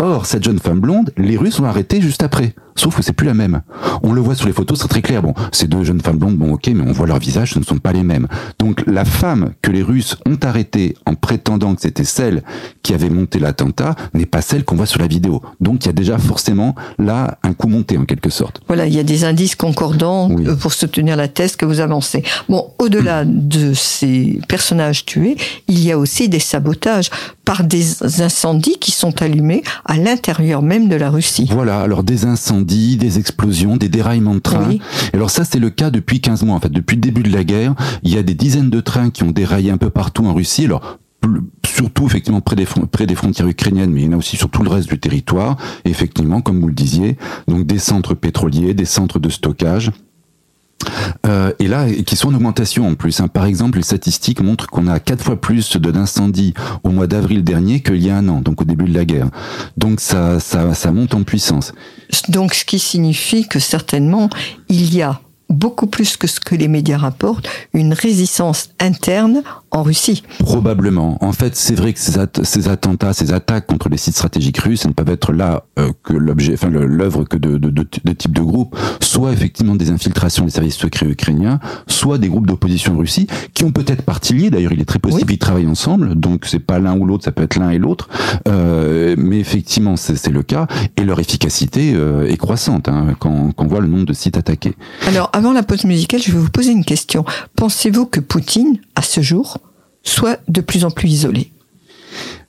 Or, 0.00 0.26
cette 0.26 0.44
jeune 0.44 0.60
femme 0.60 0.78
blonde, 0.78 1.12
les 1.16 1.36
Russes 1.36 1.58
l'ont 1.58 1.66
arrêtée 1.66 2.00
juste 2.00 2.22
après. 2.22 2.54
Sauf 2.76 2.94
que 2.94 3.02
c'est 3.02 3.12
plus 3.12 3.26
la 3.26 3.34
même. 3.34 3.62
On 4.04 4.12
le 4.12 4.20
voit 4.20 4.36
sur 4.36 4.46
les 4.46 4.52
photos, 4.52 4.80
c'est 4.80 4.86
très 4.86 5.02
clair. 5.02 5.20
Bon, 5.20 5.34
ces 5.50 5.66
deux 5.66 5.82
jeunes 5.82 6.00
femmes 6.00 6.18
blondes, 6.18 6.36
bon, 6.36 6.52
ok, 6.52 6.68
mais 6.68 6.84
on 6.86 6.92
voit 6.92 7.08
leur 7.08 7.18
visage, 7.18 7.54
ce 7.54 7.58
ne 7.58 7.64
sont 7.64 7.78
pas 7.78 7.92
les 7.92 8.04
mêmes. 8.04 8.28
Donc, 8.60 8.84
la 8.86 9.04
femme 9.04 9.50
que 9.60 9.72
les 9.72 9.82
Russes 9.82 10.16
ont 10.24 10.38
arrêtée 10.40 10.94
en 11.04 11.16
prétendant 11.16 11.74
que 11.74 11.80
c'était 11.80 12.04
celle 12.04 12.44
qui 12.84 12.94
avait 12.94 13.10
monté 13.10 13.40
l'attentat 13.40 13.96
n'est 14.14 14.26
pas 14.26 14.40
celle 14.40 14.64
qu'on 14.64 14.76
voit 14.76 14.86
sur 14.86 15.00
la 15.00 15.08
vidéo. 15.08 15.42
Donc, 15.60 15.84
il 15.84 15.86
y 15.86 15.88
a 15.88 15.92
déjà 15.92 16.16
forcément 16.18 16.76
là 17.00 17.38
un 17.42 17.52
coup 17.52 17.66
monté 17.66 17.98
en 17.98 18.04
quelque 18.04 18.30
sorte. 18.30 18.60
Voilà, 18.68 18.86
il 18.86 18.94
y 18.94 19.00
a 19.00 19.04
des 19.04 19.24
indices 19.24 19.56
concordants 19.56 20.30
oui. 20.30 20.46
pour 20.60 20.72
soutenir 20.72 21.16
la 21.16 21.26
thèse 21.26 21.56
que 21.56 21.66
vous 21.66 21.80
avancez. 21.80 22.22
Bon, 22.48 22.70
au-delà 22.78 23.24
de 23.24 23.74
ces 23.74 24.40
personnages 24.46 25.04
tués, 25.04 25.36
il 25.66 25.84
y 25.84 25.90
a 25.90 25.98
aussi 25.98 26.28
des 26.28 26.38
sabotages 26.38 27.10
par 27.48 27.64
des 27.64 28.02
incendies 28.20 28.76
qui 28.78 28.90
sont 28.90 29.22
allumés 29.22 29.62
à 29.86 29.96
l'intérieur 29.96 30.60
même 30.60 30.86
de 30.90 30.96
la 30.96 31.08
Russie. 31.08 31.48
Voilà, 31.50 31.80
alors 31.80 32.02
des 32.02 32.26
incendies, 32.26 32.98
des 32.98 33.18
explosions, 33.18 33.78
des 33.78 33.88
déraillements 33.88 34.34
de 34.34 34.40
trains. 34.40 34.68
Oui. 34.68 34.82
Alors 35.14 35.30
ça, 35.30 35.44
c'est 35.44 35.58
le 35.58 35.70
cas 35.70 35.88
depuis 35.88 36.20
15 36.20 36.42
mois. 36.42 36.56
En 36.56 36.60
fait, 36.60 36.70
depuis 36.70 36.96
le 36.96 37.00
début 37.00 37.22
de 37.22 37.32
la 37.32 37.44
guerre, 37.44 37.74
il 38.02 38.14
y 38.14 38.18
a 38.18 38.22
des 38.22 38.34
dizaines 38.34 38.68
de 38.68 38.80
trains 38.82 39.08
qui 39.08 39.22
ont 39.22 39.30
déraillé 39.30 39.70
un 39.70 39.78
peu 39.78 39.88
partout 39.88 40.26
en 40.26 40.34
Russie. 40.34 40.66
Alors, 40.66 40.98
surtout 41.66 42.04
effectivement 42.04 42.42
près 42.42 42.54
des, 42.54 42.66
près 42.66 43.06
des 43.06 43.14
frontières 43.14 43.48
ukrainiennes, 43.48 43.92
mais 43.92 44.02
il 44.02 44.04
y 44.04 44.08
en 44.08 44.12
a 44.12 44.18
aussi 44.18 44.36
sur 44.36 44.50
tout 44.50 44.62
le 44.62 44.68
reste 44.68 44.90
du 44.90 45.00
territoire. 45.00 45.56
Et 45.86 45.90
effectivement, 45.90 46.42
comme 46.42 46.60
vous 46.60 46.68
le 46.68 46.74
disiez, 46.74 47.16
donc 47.46 47.66
des 47.66 47.78
centres 47.78 48.12
pétroliers, 48.12 48.74
des 48.74 48.84
centres 48.84 49.20
de 49.20 49.30
stockage. 49.30 49.90
Euh, 51.26 51.52
et 51.58 51.66
là, 51.66 51.86
qui 52.06 52.16
sont 52.16 52.28
en 52.28 52.34
augmentation 52.34 52.86
en 52.88 52.94
plus. 52.94 53.20
Hein. 53.20 53.28
Par 53.28 53.44
exemple, 53.44 53.78
les 53.78 53.84
statistiques 53.84 54.40
montrent 54.40 54.68
qu'on 54.68 54.86
a 54.86 55.00
quatre 55.00 55.24
fois 55.24 55.40
plus 55.40 55.76
d'incendies 55.76 56.54
au 56.82 56.90
mois 56.90 57.06
d'avril 57.06 57.44
dernier 57.44 57.80
qu'il 57.80 58.02
y 58.02 58.10
a 58.10 58.16
un 58.16 58.28
an, 58.28 58.40
donc 58.40 58.62
au 58.62 58.64
début 58.64 58.84
de 58.84 58.94
la 58.94 59.04
guerre. 59.04 59.28
Donc 59.76 60.00
ça, 60.00 60.40
ça, 60.40 60.74
ça 60.74 60.92
monte 60.92 61.14
en 61.14 61.22
puissance. 61.22 61.72
Donc 62.28 62.54
ce 62.54 62.64
qui 62.64 62.78
signifie 62.78 63.46
que 63.46 63.58
certainement 63.58 64.30
il 64.68 64.94
y 64.94 65.02
a 65.02 65.20
beaucoup 65.48 65.86
plus 65.86 66.16
que 66.16 66.26
ce 66.26 66.40
que 66.40 66.54
les 66.54 66.68
médias 66.68 66.98
rapportent, 66.98 67.48
une 67.72 67.92
résistance 67.92 68.70
interne 68.80 69.42
en 69.70 69.82
Russie. 69.82 70.22
Probablement. 70.38 71.22
En 71.22 71.32
fait, 71.32 71.56
c'est 71.56 71.74
vrai 71.74 71.92
que 71.92 71.98
ces, 72.00 72.18
at 72.18 72.28
ces, 72.42 72.68
attentats, 72.68 73.12
ces 73.12 73.32
attaques 73.32 73.66
contre 73.66 73.88
les 73.88 73.96
sites 73.96 74.14
stratégiques 74.14 74.58
russes, 74.58 74.84
elles 74.84 74.90
ne 74.90 74.94
peuvent 74.94 75.10
être 75.10 75.32
là 75.32 75.64
euh, 75.78 75.92
que 76.02 76.12
l'objet, 76.12 76.54
enfin 76.54 76.68
l'œuvre 76.70 77.24
que 77.24 77.36
de, 77.36 77.58
de, 77.58 77.70
de, 77.70 77.86
de 78.04 78.12
types 78.12 78.32
de 78.32 78.42
groupes, 78.42 78.76
soit 79.00 79.32
effectivement 79.32 79.74
des 79.74 79.90
infiltrations 79.90 80.44
des 80.44 80.50
services 80.50 80.76
secrets 80.76 81.06
ukrainiens, 81.06 81.60
soit 81.86 82.18
des 82.18 82.28
groupes 82.28 82.46
d'opposition 82.46 82.94
en 82.94 82.98
Russie, 82.98 83.26
qui 83.54 83.64
ont 83.64 83.72
peut-être 83.72 84.02
partie 84.02 84.34
liée. 84.34 84.50
D'ailleurs, 84.50 84.72
il 84.72 84.80
est 84.80 84.86
très 84.86 84.98
possible 84.98 85.22
oui. 85.22 85.34
qu'ils 85.34 85.38
travaillent 85.38 85.66
ensemble, 85.66 86.14
donc 86.14 86.44
c'est 86.46 86.58
pas 86.58 86.78
l'un 86.78 86.96
ou 86.96 87.04
l'autre, 87.04 87.24
ça 87.24 87.32
peut 87.32 87.42
être 87.42 87.56
l'un 87.56 87.70
et 87.70 87.78
l'autre. 87.78 88.08
Euh, 88.48 89.14
mais 89.18 89.38
effectivement, 89.38 89.96
c'est 89.96 90.28
le 90.28 90.42
cas, 90.42 90.66
et 90.96 91.04
leur 91.04 91.20
efficacité 91.20 91.92
euh, 91.94 92.28
est 92.28 92.36
croissante 92.36 92.88
hein, 92.88 93.14
quand, 93.18 93.52
quand 93.52 93.64
on 93.64 93.68
voit 93.68 93.80
le 93.80 93.88
nombre 93.88 94.06
de 94.06 94.12
sites 94.12 94.36
attaqués. 94.36 94.74
Alors, 95.06 95.30
avant 95.38 95.52
la 95.52 95.62
pause 95.62 95.84
musicale, 95.84 96.20
je 96.20 96.32
vais 96.32 96.38
vous 96.38 96.50
poser 96.50 96.72
une 96.72 96.84
question. 96.84 97.24
Pensez-vous 97.54 98.06
que 98.06 98.18
Poutine, 98.18 98.80
à 98.96 99.02
ce 99.02 99.20
jour, 99.20 99.58
soit 100.02 100.40
de 100.48 100.60
plus 100.60 100.84
en 100.84 100.90
plus 100.90 101.08
isolé? 101.08 101.52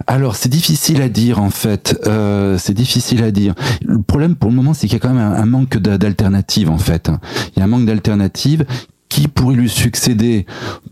Alors 0.07 0.35
c'est 0.35 0.49
difficile 0.49 0.99
à 1.03 1.07
dire 1.07 1.39
en 1.39 1.51
fait, 1.51 1.99
euh, 2.07 2.57
c'est 2.57 2.73
difficile 2.73 3.23
à 3.23 3.29
dire. 3.29 3.53
Le 3.85 4.01
problème 4.01 4.35
pour 4.35 4.49
le 4.49 4.55
moment 4.55 4.73
c'est 4.73 4.87
qu'il 4.87 4.93
y 4.93 4.95
a 4.95 4.99
quand 4.99 5.13
même 5.13 5.19
un, 5.19 5.33
un 5.33 5.45
manque 5.45 5.77
d'alternatives 5.77 6.71
en 6.71 6.79
fait. 6.79 7.11
Il 7.55 7.59
y 7.59 7.61
a 7.61 7.65
un 7.65 7.67
manque 7.67 7.85
d'alternatives 7.85 8.65
qui 9.19 9.27
pourrait 9.27 9.55
lui 9.55 9.69
succéder 9.69 10.45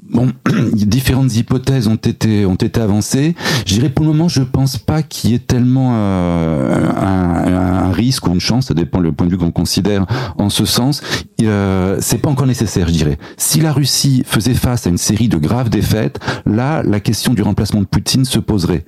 Bon, 0.09 0.31
différentes 0.73 1.35
hypothèses 1.35 1.87
ont 1.87 1.95
été 1.95 2.45
ont 2.45 2.55
été 2.55 2.79
avancées. 2.79 3.35
Je 3.65 3.73
dirais 3.73 3.89
pour 3.89 4.05
le 4.05 4.11
moment, 4.11 4.29
je 4.29 4.41
pense 4.41 4.77
pas 4.77 5.03
qu'il 5.03 5.31
y 5.31 5.33
ait 5.33 5.39
tellement 5.39 5.91
euh, 5.95 6.89
un, 6.95 7.87
un, 7.87 7.91
risque 7.91 8.27
ou 8.27 8.33
une 8.33 8.39
chance, 8.39 8.67
ça 8.67 8.73
dépend 8.73 8.99
le 8.99 9.11
point 9.11 9.27
de 9.27 9.31
vue 9.31 9.37
qu'on 9.37 9.51
considère 9.51 10.05
en 10.37 10.49
ce 10.49 10.63
sens. 10.63 11.01
Euh, 11.41 11.97
c'est 11.99 12.19
pas 12.19 12.29
encore 12.29 12.47
nécessaire, 12.47 12.87
je 12.87 12.93
dirais. 12.93 13.17
Si 13.35 13.59
la 13.59 13.73
Russie 13.73 14.23
faisait 14.25 14.53
face 14.53 14.87
à 14.87 14.89
une 14.89 14.97
série 14.97 15.27
de 15.27 15.37
graves 15.37 15.69
défaites, 15.69 16.19
là, 16.45 16.83
la 16.83 17.01
question 17.01 17.33
du 17.33 17.41
remplacement 17.41 17.81
de 17.81 17.85
Poutine 17.85 18.23
se 18.23 18.39
poserait. 18.39 18.85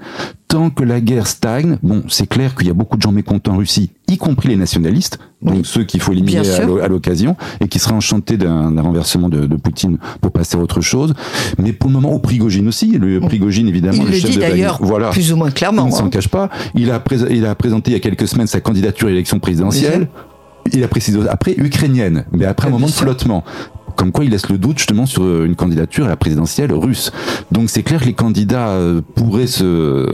Tant 0.49 0.71
que 0.71 0.83
la 0.83 0.99
guerre 0.99 1.27
stagne, 1.27 1.77
bon, 1.83 2.03
c'est 2.07 2.27
clair 2.27 2.55
qu'il 2.55 2.65
y 2.65 2.71
a 2.71 2.73
beaucoup 2.73 2.97
de 2.97 3.01
gens 3.03 3.11
mécontents 3.11 3.53
en 3.53 3.57
Russie, 3.57 3.91
y 4.07 4.17
compris 4.17 4.49
les 4.49 4.55
nationalistes, 4.55 5.19
donc 5.43 5.57
oui. 5.57 5.61
ceux 5.63 5.83
qu'il 5.83 6.01
faut 6.01 6.11
éliminer 6.11 6.41
à 6.81 6.87
l'occasion, 6.87 7.37
et 7.61 7.67
qui 7.67 7.77
seraient 7.77 7.93
enchantés 7.93 8.35
d'un 8.35 8.81
renversement 8.81 9.29
de, 9.29 9.45
de 9.45 9.55
Poutine 9.55 9.99
pour 10.21 10.31
passer 10.31 10.57
à 10.57 10.59
autre 10.59 10.81
chose. 10.81 11.13
Mais 11.59 11.71
pour 11.71 11.91
le 11.91 11.93
moment, 11.93 12.11
au 12.11 12.17
Prigogine 12.17 12.67
aussi, 12.67 12.97
le 12.97 13.19
Prigogine 13.19 13.67
évidemment, 13.67 14.01
il 14.01 14.09
le, 14.09 14.17
chef 14.17 14.31
dit 14.31 14.37
d'ailleurs 14.39 14.79
voilà, 14.81 15.11
plus 15.11 15.31
ou 15.31 15.35
moins 15.35 15.51
clairement. 15.51 15.85
Il 15.85 15.91
ne 15.91 15.95
s'en 15.95 16.07
hein. 16.07 16.09
cache 16.09 16.29
pas. 16.29 16.49
Il 16.73 16.89
a, 16.89 16.99
il 17.29 17.45
a 17.45 17.53
présenté 17.53 17.91
il 17.91 17.93
y 17.93 17.97
a 17.97 17.99
quelques 17.99 18.27
semaines 18.27 18.47
sa 18.47 18.59
candidature 18.59 19.07
à 19.07 19.11
l'élection 19.11 19.37
présidentielle. 19.37 20.07
Il 20.73 20.83
a 20.83 20.87
précisé 20.87 21.19
après 21.29 21.53
ukrainienne, 21.57 22.25
mais 22.31 22.45
après 22.45 22.67
un 22.67 22.71
moment 22.71 22.87
de 22.87 22.91
flottement 22.91 23.43
comme 23.99 24.13
quoi 24.13 24.23
il 24.23 24.31
laisse 24.31 24.49
le 24.49 24.57
doute 24.57 24.77
justement 24.77 25.05
sur 25.05 25.43
une 25.43 25.55
candidature 25.55 26.05
à 26.05 26.07
la 26.07 26.15
présidentielle 26.15 26.71
russe. 26.71 27.11
Donc 27.51 27.69
c'est 27.69 27.83
clair 27.83 27.99
que 27.99 28.05
les 28.05 28.13
candidats 28.13 28.73
pourraient 29.15 29.45
se 29.45 30.07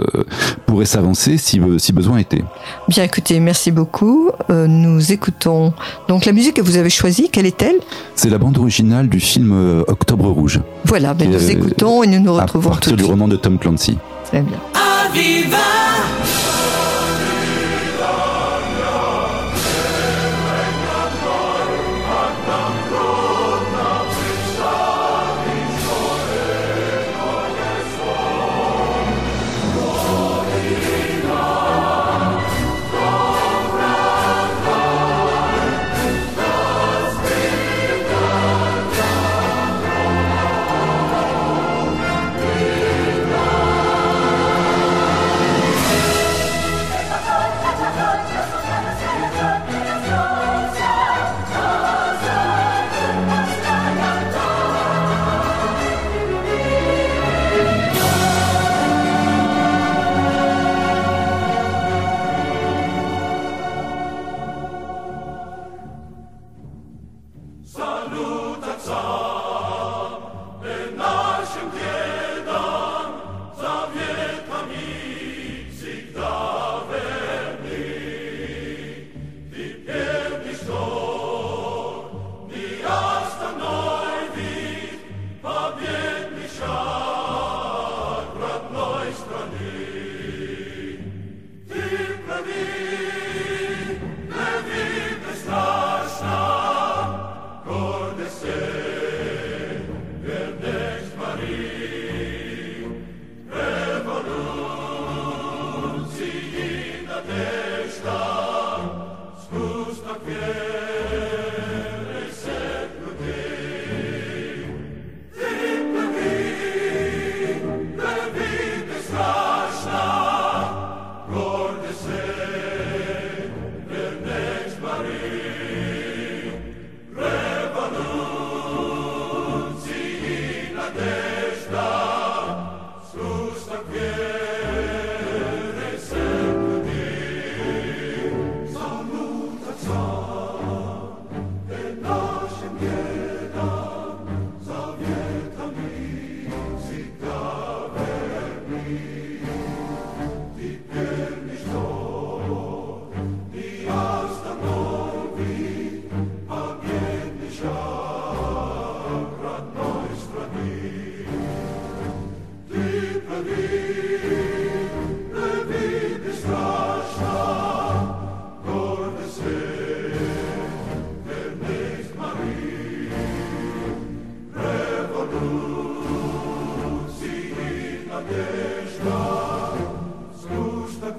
pourraient 0.65 0.85
s'avancer 0.85 1.37
si, 1.37 1.61
si 1.77 1.93
besoin 1.93 2.17
était. 2.17 2.43
Bien 2.89 3.03
écoutez, 3.03 3.39
merci 3.39 3.71
beaucoup. 3.71 4.31
Euh, 4.49 4.67
nous 4.67 5.11
écoutons 5.11 5.73
donc 6.07 6.25
la 6.25 6.31
musique 6.31 6.55
que 6.55 6.61
vous 6.61 6.77
avez 6.77 6.89
choisie, 6.89 7.29
quelle 7.31 7.45
est-elle? 7.45 7.77
C'est 8.15 8.29
la 8.29 8.37
bande 8.37 8.57
originale 8.57 9.09
du 9.09 9.19
film 9.19 9.51
euh, 9.53 9.83
Octobre 9.87 10.27
rouge. 10.29 10.61
Voilà, 10.85 11.13
ben 11.13 11.29
nous 11.29 11.43
euh, 11.43 11.49
écoutons 11.49 12.03
et 12.03 12.07
nous 12.07 12.19
nous 12.19 12.33
retrouvons 12.33 12.69
à 12.69 12.73
partir 12.73 12.91
tout 12.91 12.97
du 12.97 13.05
roman 13.05 13.27
de 13.27 13.35
Tom 13.35 13.59
Clancy. 13.59 13.97
Très 14.25 14.41
bien. 14.41 14.57
Aviva 14.73 15.57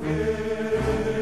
forgive. 0.02 1.15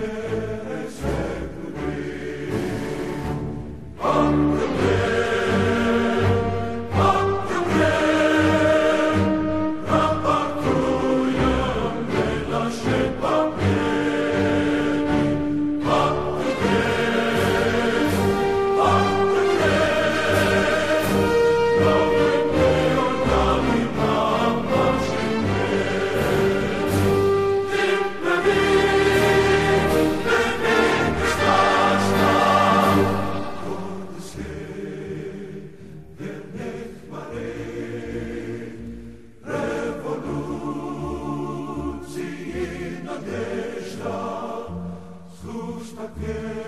Christ 45.95 46.11
appeared. 46.17 46.64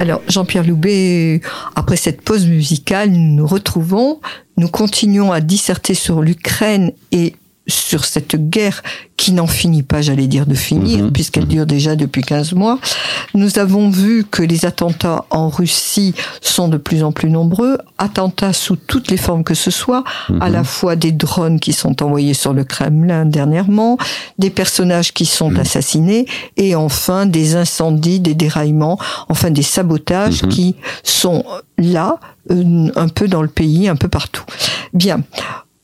Alors, 0.00 0.22
Jean-Pierre 0.28 0.66
Loubet, 0.66 1.42
après 1.76 1.96
cette 1.96 2.22
pause 2.22 2.46
musicale, 2.46 3.10
nous 3.10 3.34
nous 3.34 3.46
retrouvons, 3.46 4.18
nous 4.56 4.68
continuons 4.68 5.30
à 5.30 5.42
disserter 5.42 5.92
sur 5.92 6.22
l'Ukraine 6.22 6.92
et 7.12 7.34
sur 7.70 8.04
cette 8.04 8.36
guerre 8.50 8.82
qui 9.16 9.32
n'en 9.32 9.46
finit 9.46 9.82
pas, 9.82 10.00
j'allais 10.00 10.26
dire, 10.26 10.46
de 10.46 10.54
finir, 10.54 11.04
Mhm. 11.04 11.12
puisqu'elle 11.12 11.46
dure 11.46 11.66
déjà 11.66 11.94
depuis 11.94 12.22
15 12.22 12.52
mois. 12.54 12.78
Nous 13.34 13.58
avons 13.58 13.90
vu 13.90 14.24
que 14.24 14.42
les 14.42 14.64
attentats 14.64 15.26
en 15.30 15.48
Russie 15.50 16.14
sont 16.40 16.68
de 16.68 16.78
plus 16.78 17.02
en 17.04 17.12
plus 17.12 17.28
nombreux, 17.30 17.76
attentats 17.98 18.52
sous 18.54 18.76
toutes 18.76 19.10
les 19.10 19.18
formes 19.18 19.44
que 19.44 19.54
ce 19.54 19.70
soit, 19.70 20.04
à 20.40 20.46
Mhm. 20.48 20.52
la 20.52 20.64
fois 20.64 20.96
des 20.96 21.12
drones 21.12 21.60
qui 21.60 21.72
sont 21.74 22.02
envoyés 22.02 22.32
sur 22.34 22.52
le 22.54 22.64
Kremlin 22.64 23.26
dernièrement, 23.26 23.98
des 24.38 24.50
personnages 24.50 25.12
qui 25.12 25.26
sont 25.26 25.50
Mhm. 25.50 25.60
assassinés, 25.60 26.26
et 26.56 26.74
enfin 26.74 27.26
des 27.26 27.56
incendies, 27.56 28.20
des 28.20 28.34
déraillements, 28.34 28.98
enfin 29.28 29.50
des 29.50 29.62
sabotages 29.62 30.42
qui 30.48 30.76
sont 31.04 31.44
là, 31.76 32.18
euh, 32.50 32.90
un 32.96 33.08
peu 33.08 33.28
dans 33.28 33.42
le 33.42 33.48
pays, 33.48 33.86
un 33.88 33.96
peu 33.96 34.08
partout. 34.08 34.44
Bien. 34.94 35.20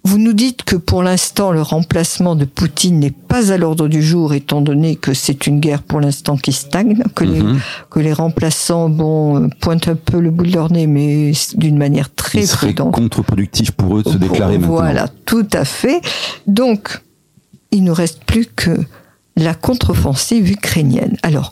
Vous 0.07 0.19
nous 0.19 0.35
dites 0.35 0.63
que 0.63 0.77
pour 0.77 1.03
l'instant, 1.03 1.51
le 1.51 1.63
remplacement 1.63 2.37
de 2.37 2.45
Poutine 2.45 3.01
n'est 3.01 3.11
pas 3.11 3.51
à 3.51 3.57
l'ordre 3.57 3.89
du 3.89 4.05
jour, 4.05 4.35
étant 4.35 4.61
donné 4.61 4.95
que 4.95 5.13
c'est 5.15 5.49
une 5.49 5.59
guerre 5.59 5.83
pour 5.83 6.01
l'instant 6.01 6.37
qui 6.37 6.53
stagne, 6.53 7.03
que, 7.17 7.25
les, 7.25 7.43
Mhm. 7.43 7.59
que 7.91 7.99
les 7.99 8.13
remplaçants 8.13 8.89
bon, 8.89 9.43
euh, 9.43 9.49
pointent 9.61 9.89
un 9.89 9.97
peu 9.97 10.21
le 10.21 10.31
bout 10.31 10.45
de 10.47 10.53
leur 10.53 10.71
nez, 10.71 10.87
mais 10.87 11.33
d'une 11.55 11.77
manière 11.77 12.15
très 12.15 12.45
Il 12.45 12.49
prudente. 12.49 12.95
contre-productif 12.95 13.73
pour 13.73 13.99
eux 13.99 14.05
de 14.05 14.11
se 14.11 14.17
déclarer 14.17 14.59
maintenant. 14.59 14.77
Voilà, 14.77 15.09
tout 15.25 15.47
à 15.53 15.65
fait. 15.65 16.01
Donc, 16.47 17.01
il 17.73 17.83
ne 17.83 17.91
reste 17.91 18.23
plus 18.27 18.47
que 18.47 18.71
la 19.37 19.55
contre-offensive 19.55 20.49
ukrainienne. 20.53 21.17
Alors, 21.25 21.51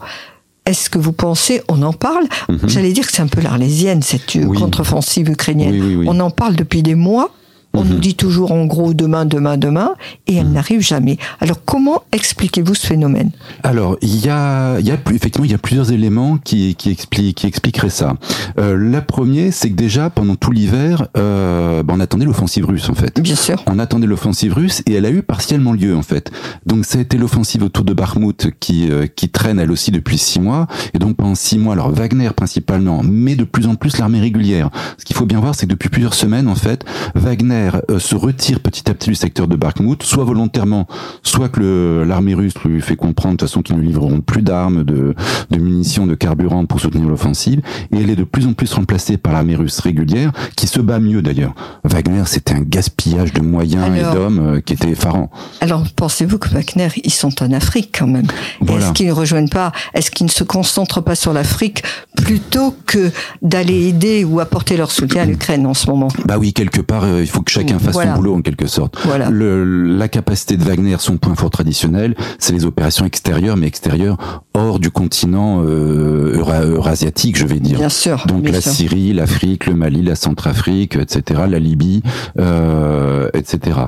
est-ce 0.64 0.88
que 0.90 0.98
vous 0.98 1.12
pensez, 1.12 1.60
on 1.68 1.82
en 1.82 1.92
parle 1.92 2.26
Mhm. 2.48 2.68
J'allais 2.68 2.92
dire 2.92 3.04
que 3.04 3.12
c'est 3.12 3.20
un 3.22 3.26
peu 3.26 3.40
l'arlésienne, 3.40 4.00
cette 4.02 4.36
Oui. 4.36 4.56
contre-offensive 4.56 5.28
ukrainienne. 5.28 5.72
Oui, 5.72 5.80
oui, 5.80 5.96
oui. 5.96 6.06
On 6.08 6.20
en 6.20 6.30
parle 6.30 6.54
depuis 6.54 6.84
des 6.84 6.94
mois. 6.94 7.30
On 7.74 7.84
Mhm. 7.84 7.90
nous 7.90 7.98
dit 7.98 8.14
toujours 8.14 8.52
en 8.52 8.64
gros 8.66 8.94
demain, 8.94 9.24
demain, 9.26 9.56
demain, 9.56 9.94
et 10.26 10.36
elle 10.36 10.50
n'arrive 10.50 10.80
jamais. 10.80 11.18
Alors 11.40 11.58
comment 11.64 12.02
expliquez-vous 12.12 12.74
ce 12.74 12.86
phénomène? 12.86 13.30
Alors, 13.62 13.96
il 14.00 14.24
y 14.24 14.28
a, 14.28 14.78
il 14.78 14.86
y 14.86 14.90
a 14.90 14.96
plus- 14.96 15.16
effectivement, 15.16 15.44
il 15.44 15.50
y 15.50 15.54
a 15.54 15.58
plusieurs 15.58 15.92
éléments 15.92 16.38
qui, 16.38 16.74
qui, 16.76 16.90
expliquent, 16.90 17.36
qui 17.36 17.46
expliqueraient 17.46 17.90
ça. 17.90 18.14
Euh, 18.58 18.76
la 18.76 19.00
première, 19.02 19.52
c'est 19.52 19.70
que 19.70 19.74
déjà, 19.76 20.10
pendant 20.10 20.36
tout 20.36 20.50
l'hiver, 20.52 21.08
euh, 21.16 21.82
ben, 21.82 21.94
on 21.96 22.00
attendait 22.00 22.24
l'offensive 22.24 22.64
russe, 22.66 22.88
en 22.88 22.94
fait. 22.94 23.20
Bien 23.20 23.34
sûr. 23.36 23.62
On 23.66 23.78
attendait 23.78 24.06
l'offensive 24.06 24.54
russe 24.54 24.82
et 24.86 24.94
elle 24.94 25.06
a 25.06 25.10
eu 25.10 25.22
partiellement 25.22 25.72
lieu 25.72 25.96
en 25.96 26.02
fait. 26.02 26.30
Donc 26.66 26.84
ça 26.84 26.98
a 26.98 27.00
été 27.00 27.16
l'offensive 27.18 27.62
autour 27.62 27.84
de 27.84 27.92
Bakhmut 27.92 28.50
qui 28.60 28.90
euh, 28.90 29.06
qui 29.06 29.28
traîne 29.28 29.58
elle 29.58 29.70
aussi 29.70 29.90
depuis 29.90 30.18
six 30.18 30.40
mois 30.40 30.66
et 30.92 30.98
donc 30.98 31.16
pendant 31.16 31.34
six 31.34 31.58
mois 31.58 31.72
alors 31.74 31.90
Wagner 31.90 32.30
principalement 32.36 33.02
mais 33.04 33.34
de 33.34 33.44
plus 33.44 33.66
en 33.66 33.74
plus 33.74 33.98
l'armée 33.98 34.20
régulière. 34.20 34.70
Ce 34.98 35.04
qu'il 35.04 35.16
faut 35.16 35.26
bien 35.26 35.40
voir 35.40 35.54
c'est 35.54 35.66
que 35.66 35.70
depuis 35.72 35.88
plusieurs 35.88 36.14
semaines 36.14 36.48
en 36.48 36.54
fait 36.54 36.84
Wagner 37.14 37.63
euh, 37.90 37.98
se 37.98 38.14
retire 38.14 38.60
petit 38.60 38.90
à 38.90 38.94
petit 38.94 39.10
du 39.10 39.14
secteur 39.14 39.48
de 39.48 39.56
Bakhmut 39.56 40.02
soit 40.02 40.24
volontairement 40.24 40.86
soit 41.22 41.48
que 41.48 42.04
l'armée 42.06 42.34
russe 42.34 42.54
lui 42.64 42.80
fait 42.80 42.96
comprendre 42.96 43.34
de 43.34 43.38
toute 43.40 43.48
façon 43.48 43.62
qu'ils 43.62 43.76
ne 43.76 43.82
livreront 43.82 44.20
plus 44.20 44.42
d'armes 44.42 44.84
de 44.84 45.14
de 45.50 45.58
munitions 45.58 46.06
de 46.06 46.14
carburant 46.14 46.64
pour 46.66 46.80
soutenir 46.80 47.08
l'offensive 47.08 47.60
et 47.92 47.98
elle 48.00 48.10
est 48.10 48.16
de 48.16 48.24
plus 48.24 48.46
en 48.46 48.52
plus 48.52 48.72
remplacée 48.72 49.16
par 49.16 49.32
l'armée 49.32 49.56
russe 49.56 49.78
régulière 49.80 50.32
qui 50.56 50.66
se 50.66 50.80
bat 50.80 50.98
mieux 51.00 51.22
d'ailleurs. 51.22 51.54
Wagner 51.84 52.22
c'était 52.26 52.54
un 52.54 52.60
gaspillage 52.62 53.32
de 53.32 53.40
moyens 53.40 53.84
Alors- 53.84 54.12
et 54.12 54.16
d'hommes 54.16 54.38
euh, 54.38 54.60
qui 54.60 54.72
était 54.74 54.88
effarant. 54.90 55.30
Alors 55.60 55.84
pensez-vous 55.96 56.38
que 56.38 56.48
Wagner, 56.48 56.88
ils 57.02 57.12
sont 57.12 57.42
en 57.42 57.52
Afrique 57.52 57.94
quand 57.98 58.06
même? 58.06 58.26
Voilà. 58.60 58.84
Est-ce 58.86 58.92
qu'ils 58.92 59.06
ne 59.08 59.12
rejoignent 59.12 59.48
pas 59.48 59.72
Est-ce 59.94 60.10
qu'ils 60.10 60.26
ne 60.26 60.30
se 60.30 60.44
concentrent 60.44 61.02
pas 61.02 61.14
sur 61.14 61.32
l'Afrique 61.32 61.82
plutôt 62.16 62.74
que 62.86 63.10
d'aller 63.42 63.88
aider 63.88 64.24
ou 64.24 64.40
apporter 64.40 64.76
leur 64.76 64.90
soutien 64.90 65.22
à 65.22 65.24
l'Ukraine 65.26 65.66
en 65.66 65.74
ce 65.74 65.88
moment? 65.90 66.08
Bah 66.24 66.36
oui, 66.38 66.52
quelque 66.52 66.80
part, 66.80 67.04
euh, 67.04 67.20
il 67.22 67.26
faut 67.28 67.42
que 67.42 67.50
chacun 67.54 67.78
fasse 67.78 67.94
Voilà. 67.94 68.12
son 68.12 68.16
boulot 68.18 68.34
en 68.36 68.42
quelque 68.42 68.66
sorte. 68.66 68.96
Voilà. 69.04 69.30
Le, 69.30 69.64
la 69.96 70.08
capacité 70.08 70.56
de 70.56 70.62
Wagner, 70.64 70.96
son 70.98 71.16
point 71.16 71.34
fort 71.34 71.50
traditionnel, 71.50 72.14
c'est 72.38 72.52
les 72.52 72.64
opérations 72.64 73.06
extérieures, 73.06 73.56
mais 73.56 73.66
extérieures 73.66 74.44
hors 74.54 74.78
du 74.78 74.90
continent 74.90 75.62
euh, 75.64 76.36
eura- 76.38 76.64
eurasiatique, 76.64 77.36
je 77.38 77.46
vais 77.46 77.60
dire. 77.60 77.78
Bien 77.78 77.88
sûr. 77.88 78.24
Donc 78.26 78.42
bien 78.42 78.52
la 78.52 78.60
sûr. 78.60 78.72
Syrie, 78.72 79.12
l'Afrique, 79.12 79.66
le 79.66 79.74
Mali, 79.74 80.02
la 80.02 80.14
Centrafrique, 80.16 80.96
etc., 80.96 81.42
la 81.48 81.58
Libye, 81.58 82.02
euh, 82.38 83.28
etc. 83.34 83.78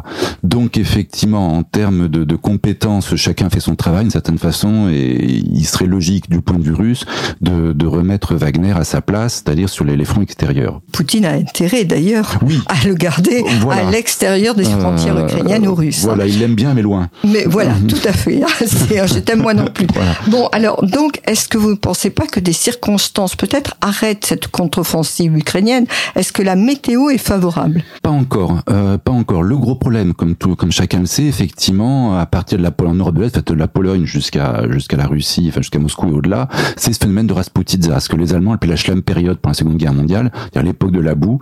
Donc 0.42 0.76
effectivement, 0.76 1.56
en 1.56 1.62
termes 1.62 2.08
de, 2.08 2.24
de 2.24 2.36
compétences, 2.36 3.14
chacun 3.16 3.50
fait 3.50 3.60
son 3.60 3.74
travail 3.76 4.02
d'une 4.04 4.10
certaine 4.10 4.38
façon, 4.38 4.88
et 4.90 5.42
il 5.52 5.64
serait 5.66 5.86
logique 5.86 6.28
du 6.30 6.40
point 6.40 6.58
de 6.58 6.64
vue 6.64 6.74
russe 6.74 7.04
de, 7.40 7.72
de 7.72 7.86
remettre 7.86 8.34
Wagner 8.34 8.72
à 8.72 8.84
sa 8.84 9.00
place, 9.00 9.42
c'est-à-dire 9.44 9.68
sur 9.68 9.84
les, 9.84 9.96
les 9.96 10.04
fronts 10.04 10.22
extérieurs. 10.22 10.80
Poutine 10.92 11.24
a 11.24 11.32
intérêt 11.32 11.84
d'ailleurs 11.84 12.38
Oui. 12.46 12.60
à 12.66 12.86
le 12.86 12.94
garder 12.94 13.44
Voilà. 13.58 13.86
à 13.88 13.90
l'extérieur 13.90 14.54
des 14.54 14.64
frontières 14.64 15.16
Euh, 15.16 15.24
ukrainiennes 15.24 15.66
ou 15.68 15.74
russes. 15.74 16.00
hein. 16.04 16.08
Voilà, 16.08 16.26
il 16.26 16.38
l'aime 16.38 16.54
bien, 16.54 16.74
mais 16.74 16.82
loin. 16.82 17.08
Mais 17.24 17.44
voilà, 17.46 17.72
tout 17.88 17.98
à 18.08 18.12
fait. 18.12 18.42
C'est- 18.66 19.06
Je 19.06 19.18
t'aime 19.20 19.42
moi 19.42 19.54
non 19.54 19.66
plus. 19.66 19.86
Voilà. 19.94 20.12
Bon, 20.28 20.48
alors, 20.52 20.84
donc, 20.84 21.20
est-ce 21.26 21.48
que 21.48 21.58
vous 21.58 21.70
ne 21.70 21.76
pensez 21.76 22.10
pas 22.10 22.26
que 22.26 22.40
des 22.40 22.52
circonstances 22.52 23.36
peut-être 23.36 23.74
arrêtent 23.80 24.24
cette 24.26 24.48
contre-offensive 24.48 25.36
ukrainienne? 25.36 25.86
Est-ce 26.14 26.32
que 26.32 26.42
la 26.42 26.56
météo 26.56 27.10
est 27.10 27.18
favorable? 27.18 27.82
Pas 28.02 28.10
encore, 28.10 28.60
euh, 28.70 28.98
pas 28.98 29.12
encore. 29.12 29.42
Le 29.42 29.56
gros 29.56 29.74
problème, 29.76 30.14
comme 30.14 30.34
tout, 30.34 30.54
comme 30.56 30.72
chacun 30.72 31.00
le 31.00 31.06
sait, 31.06 31.24
effectivement, 31.24 32.18
à 32.18 32.26
partir 32.26 32.58
de 32.58 32.62
la 32.62 32.70
Pologne, 32.70 32.92
en 32.94 32.98
Europe 32.98 33.14
de 33.16 33.22
l'Est, 33.22 33.36
en 33.36 33.40
fait, 33.40 33.48
de 33.48 33.54
la 33.54 33.68
Pologne 33.68 34.04
jusqu'à 34.04 34.62
jusqu'à 34.70 34.96
la 34.96 35.06
Russie, 35.06 35.46
enfin 35.48 35.60
jusqu'à 35.60 35.78
Moscou 35.78 36.08
et 36.08 36.12
au-delà, 36.12 36.48
c'est 36.76 36.92
ce 36.92 36.98
phénomène 36.98 37.26
de 37.26 37.32
Rasputitsa, 37.32 38.00
ce 38.00 38.08
que 38.08 38.16
les 38.16 38.34
Allemands 38.34 38.52
appellent 38.52 38.70
la 38.70 38.76
Schlamm 38.76 39.02
période 39.02 39.38
pour 39.38 39.50
la 39.50 39.54
Seconde 39.54 39.76
Guerre 39.76 39.92
mondiale, 39.94 40.30
c'est-à-dire 40.34 40.62
l'époque 40.66 40.92
de 40.92 41.00
la 41.00 41.14
boue. 41.14 41.40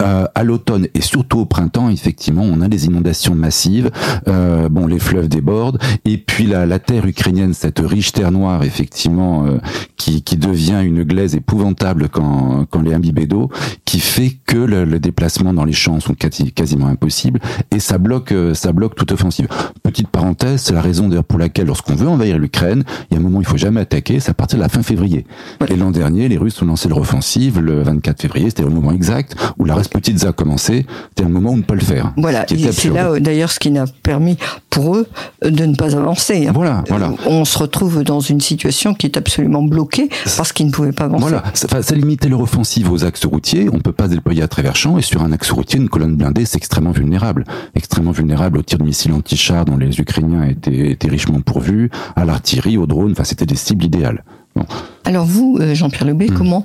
Euh, 0.00 0.24
à 0.34 0.44
l'automne 0.44 0.86
et 0.94 1.02
surtout 1.02 1.40
au 1.40 1.44
printemps, 1.44 1.90
effectivement, 1.90 2.42
on 2.42 2.62
a 2.62 2.68
des 2.68 2.86
inondations 2.86 3.34
massives. 3.34 3.90
Euh, 4.28 4.68
bon, 4.70 4.86
les 4.86 4.98
fleuves 4.98 5.28
débordent 5.28 5.78
et 6.06 6.16
puis 6.16 6.46
la, 6.46 6.64
la 6.64 6.78
terre 6.78 7.04
ukrainienne, 7.06 7.52
cette 7.52 7.80
riche 7.80 8.12
terre 8.12 8.30
noire, 8.32 8.62
effectivement, 8.64 9.44
euh, 9.44 9.58
qui, 9.96 10.22
qui 10.22 10.36
devient 10.38 10.80
une 10.82 11.02
glaise 11.02 11.34
épouvantable 11.34 12.08
quand, 12.08 12.64
quand 12.70 12.84
est 12.86 12.94
imbibée 12.94 13.26
d'eau, 13.26 13.50
qui 13.84 14.00
fait 14.00 14.30
que 14.46 14.56
le, 14.56 14.84
le 14.84 14.98
déplacement 15.00 15.52
dans 15.52 15.64
les 15.66 15.72
champs 15.74 16.00
sont 16.00 16.14
quasi- 16.14 16.52
quasiment 16.52 16.86
impossibles 16.86 17.40
et 17.70 17.78
ça 17.80 17.98
bloque, 17.98 18.32
euh, 18.32 18.54
ça 18.54 18.72
bloque 18.72 18.94
toute 18.94 19.12
offensive. 19.12 19.48
Petite 19.82 20.08
parenthèse, 20.08 20.62
c'est 20.62 20.72
la 20.74 20.80
raison 20.82 21.08
d'ailleurs 21.08 21.24
pour 21.24 21.38
laquelle, 21.38 21.66
lorsqu'on 21.66 21.94
veut 21.94 22.08
envahir 22.08 22.38
l'Ukraine, 22.38 22.84
il 23.10 23.14
y 23.14 23.16
a 23.16 23.20
un 23.20 23.22
moment 23.22 23.38
où 23.38 23.42
il 23.42 23.46
faut 23.46 23.58
jamais 23.58 23.80
attaquer, 23.80 24.18
c'est 24.20 24.30
à 24.30 24.34
partir 24.34 24.58
de 24.58 24.62
la 24.62 24.68
fin 24.70 24.82
février. 24.82 25.26
Et 25.68 25.76
l'an 25.76 25.90
dernier, 25.90 26.28
les 26.28 26.38
Russes 26.38 26.62
ont 26.62 26.66
lancé 26.66 26.88
leur 26.88 26.98
offensive 26.98 27.60
le 27.60 27.82
24 27.82 28.22
février, 28.22 28.48
c'était 28.48 28.62
le 28.62 28.70
moment 28.70 28.92
exact 28.92 29.36
où 29.58 29.64
la 29.66 29.74
Rasputitsa 29.92 30.28
a 30.28 30.32
commencé, 30.32 30.86
c'était 31.08 31.24
le 31.24 31.30
moment 31.30 31.50
où 31.50 31.54
on 31.54 31.56
ne 31.56 31.62
peut 31.62 31.74
le 31.74 31.80
faire. 31.80 32.12
Voilà, 32.16 32.46
c'est 32.48 32.90
là 32.90 33.10
euh, 33.10 33.20
d'ailleurs 33.20 33.50
ce 33.50 33.58
qui 33.58 33.70
n'a 33.70 33.84
permis 34.02 34.36
pour 34.70 34.96
eux 34.96 35.08
euh, 35.44 35.50
de 35.50 35.64
ne 35.66 35.74
pas 35.74 35.96
avancer. 35.96 36.46
hein. 36.46 36.52
Voilà, 36.54 36.84
voilà. 36.88 37.06
Euh, 37.08 37.16
On 37.26 37.44
se 37.44 37.58
retrouve 37.58 38.04
dans 38.04 38.20
une 38.20 38.40
situation 38.40 38.94
qui 38.94 39.06
est 39.06 39.16
absolument 39.16 39.62
bloquée 39.62 40.08
parce 40.36 40.52
qu'ils 40.52 40.66
ne 40.66 40.70
pouvaient 40.72 40.92
pas 40.92 41.04
avancer. 41.04 41.22
Voilà, 41.22 41.42
ça, 41.54 41.82
ça 41.82 41.94
limitait 41.94 42.28
leur 42.28 42.40
offensive 42.40 42.90
aux 42.90 43.04
axes 43.04 43.24
routiers. 43.24 43.68
On 43.72 43.80
peut 43.80 43.92
pas 43.92 44.04
se 44.08 44.10
déployer 44.14 44.42
à 44.42 44.48
travers 44.48 44.76
champs 44.76 44.96
et 44.96 45.02
sur 45.02 45.22
un 45.22 45.32
axe 45.32 45.50
routier, 45.50 45.80
une 45.80 45.88
colonne 45.88 46.14
blindée, 46.16 46.44
c'est 46.44 46.56
extrêmement 46.58 46.92
vulnérable, 46.92 47.44
extrêmement 47.74 48.12
vulnérable 48.12 48.58
au 48.58 48.62
tir 48.62 48.78
de 48.78 48.84
missiles 48.84 49.12
anti-chars 49.12 49.64
dont 49.64 49.76
les 49.76 49.98
Ukrainiens 49.98 50.44
étaient, 50.44 50.90
étaient 50.92 51.08
richement 51.08 51.40
pourvus, 51.40 51.90
à 52.16 52.24
l'artillerie, 52.24 52.76
aux 52.76 52.86
drones. 52.86 53.12
Enfin, 53.12 53.24
c'était 53.24 53.46
des 53.46 53.56
cibles 53.56 53.84
idéales. 53.84 54.24
Bon. 54.54 54.64
Alors 55.04 55.24
vous, 55.26 55.58
Jean-Pierre 55.74 56.06
Lebé, 56.06 56.28
Hmm. 56.30 56.34
comment 56.36 56.64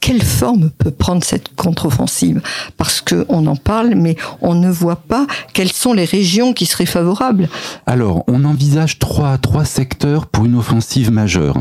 quelle 0.00 0.22
forme 0.22 0.70
peut 0.70 0.90
prendre 0.90 1.22
cette 1.22 1.54
contre-offensive? 1.54 2.40
Parce 2.76 3.00
que 3.00 3.26
on 3.28 3.46
en 3.46 3.56
parle, 3.56 3.94
mais 3.94 4.16
on 4.40 4.54
ne 4.54 4.70
voit 4.70 4.96
pas 4.96 5.26
quelles 5.52 5.72
sont 5.72 5.92
les 5.92 6.04
régions 6.04 6.52
qui 6.52 6.66
seraient 6.66 6.86
favorables. 6.86 7.48
Alors, 7.86 8.24
on 8.26 8.44
envisage 8.44 8.98
trois, 8.98 9.36
trois 9.38 9.64
secteurs 9.64 10.26
pour 10.26 10.46
une 10.46 10.56
offensive 10.56 11.10
majeure. 11.10 11.58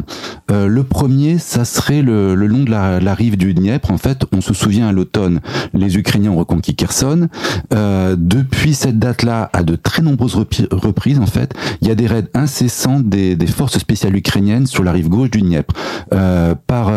Euh, 0.51 0.67
le 0.67 0.83
premier, 0.83 1.37
ça 1.37 1.65
serait 1.65 2.01
le, 2.01 2.33
le 2.33 2.47
long 2.47 2.63
de 2.63 2.71
la, 2.71 3.13
rive 3.13 3.37
du 3.37 3.53
Dniepr. 3.53 3.91
En 3.91 3.97
fait, 3.97 4.23
on 4.31 4.41
se 4.41 4.53
souvient 4.53 4.87
à 4.87 4.91
l'automne, 4.91 5.41
les 5.73 5.97
Ukrainiens 5.97 6.31
ont 6.31 6.37
reconquis 6.37 6.75
Kherson. 6.75 7.27
Euh, 7.73 8.15
depuis 8.17 8.73
cette 8.73 8.99
date-là, 8.99 9.49
à 9.53 9.63
de 9.63 9.75
très 9.75 10.01
nombreuses 10.01 10.35
reprises, 10.71 11.19
en 11.19 11.25
fait, 11.25 11.53
il 11.81 11.87
y 11.87 11.91
a 11.91 11.95
des 11.95 12.07
raids 12.07 12.29
incessants 12.33 12.99
des, 12.99 13.35
des 13.35 13.47
forces 13.47 13.77
spéciales 13.77 14.15
ukrainiennes 14.15 14.67
sur 14.67 14.83
la 14.83 14.91
rive 14.91 15.09
gauche 15.09 15.31
du 15.31 15.41
Dniepr. 15.41 15.73
Euh, 16.13 16.55
par, 16.67 16.91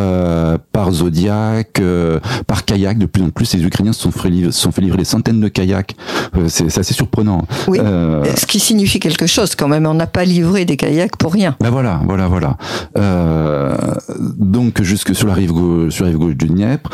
par 0.72 0.92
Zodiac, 1.12 1.78
euh, 1.80 2.20
par 2.46 2.64
kayak. 2.64 2.98
De 2.98 3.06
plus 3.06 3.22
en 3.22 3.30
plus, 3.30 3.52
les 3.54 3.64
Ukrainiens 3.64 3.92
se 3.92 4.00
sont 4.00 4.10
fait 4.10 4.30
livrer, 4.30 4.52
se 4.52 4.60
sont 4.60 4.72
fait 4.72 4.80
livrer 4.80 4.98
des 4.98 5.04
centaines 5.04 5.40
de 5.40 5.48
kayaks. 5.48 5.94
Euh, 6.36 6.46
c'est 6.48 6.66
assez 6.78 6.94
surprenant. 6.94 7.46
Oui. 7.68 7.78
Euh, 7.80 8.24
Ce 8.36 8.46
qui 8.46 8.58
signifie 8.60 8.98
quelque 9.00 9.26
chose 9.26 9.54
quand 9.54 9.68
même. 9.68 9.86
On 9.86 9.94
n'a 9.94 10.06
pas 10.06 10.24
livré 10.24 10.64
des 10.64 10.76
kayaks 10.76 11.16
pour 11.16 11.32
rien. 11.32 11.56
ben 11.60 11.70
voilà, 11.70 12.00
voilà, 12.06 12.28
voilà. 12.28 12.56
Euh, 12.96 13.76
donc 14.38 14.82
jusque 14.82 15.14
sur 15.14 15.26
la 15.28 15.34
rive 15.34 15.52
gauche, 15.52 15.92
sur 15.92 16.04
la 16.04 16.10
rive 16.10 16.18
gauche 16.18 16.36
du 16.36 16.46
Dniepr, 16.46 16.90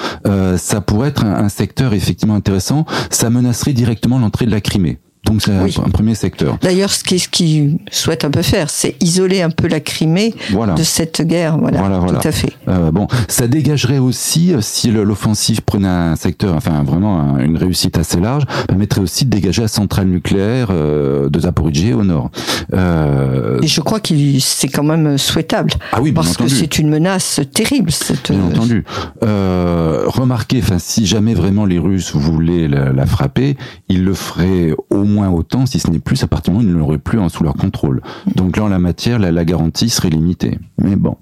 ça 0.56 0.80
pourrait 0.80 1.08
être 1.08 1.24
un, 1.24 1.44
un 1.44 1.48
secteur 1.48 1.94
effectivement 1.94 2.34
intéressant. 2.34 2.84
Ça 3.10 3.30
menacerait 3.30 3.72
directement 3.72 4.18
l'entrée 4.18 4.46
de 4.46 4.50
la 4.50 4.60
Crimée. 4.60 4.98
Donc 5.28 5.42
c'est 5.42 5.50
Oui. 5.58 5.74
un, 5.84 5.90
premier 5.90 6.14
secteur. 6.14 6.56
D'ailleurs, 6.62 6.90
ce 6.90 7.04
qu'ils 7.04 7.78
ce 7.90 8.02
souhaitent 8.02 8.24
un 8.24 8.30
peu 8.30 8.42
faire, 8.42 8.70
c'est 8.70 8.96
isoler 9.00 9.42
un 9.42 9.50
peu 9.50 9.68
la 9.68 9.80
Crimée 9.80 10.34
Voilà. 10.52 10.74
de 10.74 10.82
cette 10.82 11.20
guerre. 11.22 11.58
Voilà, 11.58 11.78
Voilà, 11.80 11.98
voilà. 11.98 12.18
tout 12.18 12.28
à 12.28 12.32
fait. 12.32 12.52
Euh, 12.68 12.90
bon, 12.90 13.06
ça 13.28 13.46
dégagerait 13.46 13.98
aussi, 13.98 14.54
euh, 14.54 14.60
si 14.60 14.90
l'offensive 14.90 15.60
prenait 15.62 15.88
un 15.88 16.16
secteur, 16.16 16.54
enfin 16.54 16.82
vraiment 16.82 17.20
un- 17.20 17.38
une 17.40 17.56
réussite 17.58 17.98
assez 17.98 18.20
large, 18.20 18.44
permettrait 18.66 19.00
aussi 19.02 19.24
de 19.26 19.30
dégager 19.30 19.62
la 19.62 19.68
centrale 19.68 20.06
nucléaire 20.06 20.68
euh, 20.70 21.28
de 21.28 21.40
Zaporizhzhia 21.40 21.96
au 21.96 22.04
nord. 22.04 22.30
Euh, 22.74 23.58
Et 23.62 23.66
je 23.66 23.80
crois 23.80 24.00
que 24.00 24.14
c'est 24.40 24.68
quand 24.68 24.82
même 24.84 25.18
souhaitable. 25.18 25.72
ah 25.92 25.98
oui, 26.00 26.12
bien 26.12 26.22
Parce 26.22 26.36
que 26.36 26.48
c'est 26.48 26.78
une 26.78 26.88
menace 26.88 27.40
terrible. 27.52 27.90
Cette, 27.90 28.30
Bien 28.32 28.44
entendu. 28.44 28.84
Remarquez, 29.22 30.60
enfin, 30.62 30.78
si 30.78 31.06
jamais 31.06 31.34
vraiment 31.34 31.64
les 31.66 31.78
Russes 31.78 32.14
voulaient 32.14 32.68
la, 32.68 32.92
la 32.92 33.06
frapper, 33.06 33.56
ils 33.88 34.04
le 34.04 34.14
feraient 34.14 34.74
au 34.90 35.04
moins 35.04 35.17
autant, 35.26 35.66
si 35.66 35.78
ce 35.78 35.90
n'est 35.90 35.98
plus, 35.98 36.22
à 36.22 36.26
partir 36.26 36.52
du 36.52 36.58
moment 36.58 36.66
où 36.66 36.70
ils 36.70 36.74
ne 36.74 36.78
l'auraient 36.78 36.98
plus 36.98 37.18
sous 37.28 37.42
leur 37.42 37.54
contrôle. 37.54 38.00
Donc 38.36 38.56
là, 38.56 38.64
en 38.64 38.68
la 38.68 38.78
matière, 38.78 39.18
la, 39.18 39.32
la 39.32 39.44
garantie 39.44 39.90
serait 39.90 40.10
limitée. 40.10 40.58
Mais 40.80 40.96
bon, 40.96 41.16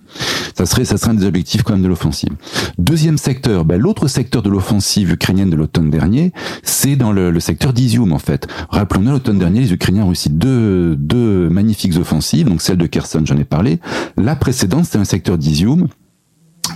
ça 0.54 0.66
serait, 0.66 0.84
ça 0.84 0.96
serait 0.96 1.12
un 1.12 1.14
des 1.14 1.24
objectifs 1.24 1.62
quand 1.62 1.72
même 1.72 1.82
de 1.82 1.88
l'offensive. 1.88 2.30
Deuxième 2.78 3.18
secteur, 3.18 3.64
ben, 3.64 3.80
l'autre 3.80 4.08
secteur 4.08 4.42
de 4.42 4.50
l'offensive 4.50 5.12
ukrainienne 5.12 5.50
de 5.50 5.56
l'automne 5.56 5.90
dernier, 5.90 6.32
c'est 6.62 6.96
dans 6.96 7.12
le, 7.12 7.30
le 7.30 7.40
secteur 7.40 7.72
d'Izium 7.72 8.12
en 8.12 8.18
fait. 8.18 8.46
Rappelons-nous, 8.68 9.12
l'automne 9.12 9.38
dernier, 9.38 9.60
les 9.60 9.72
Ukrainiens 9.72 10.02
ont 10.02 10.08
réussi 10.08 10.30
deux, 10.30 10.96
deux 10.96 11.48
magnifiques 11.48 11.96
offensives, 11.96 12.46
donc 12.46 12.60
celle 12.60 12.76
de 12.76 12.86
Kherson, 12.86 13.22
j'en 13.24 13.36
ai 13.36 13.44
parlé. 13.44 13.80
La 14.16 14.36
précédente, 14.36 14.84
c'était 14.84 14.98
un 14.98 15.04
secteur 15.04 15.38
d'Izium 15.38 15.88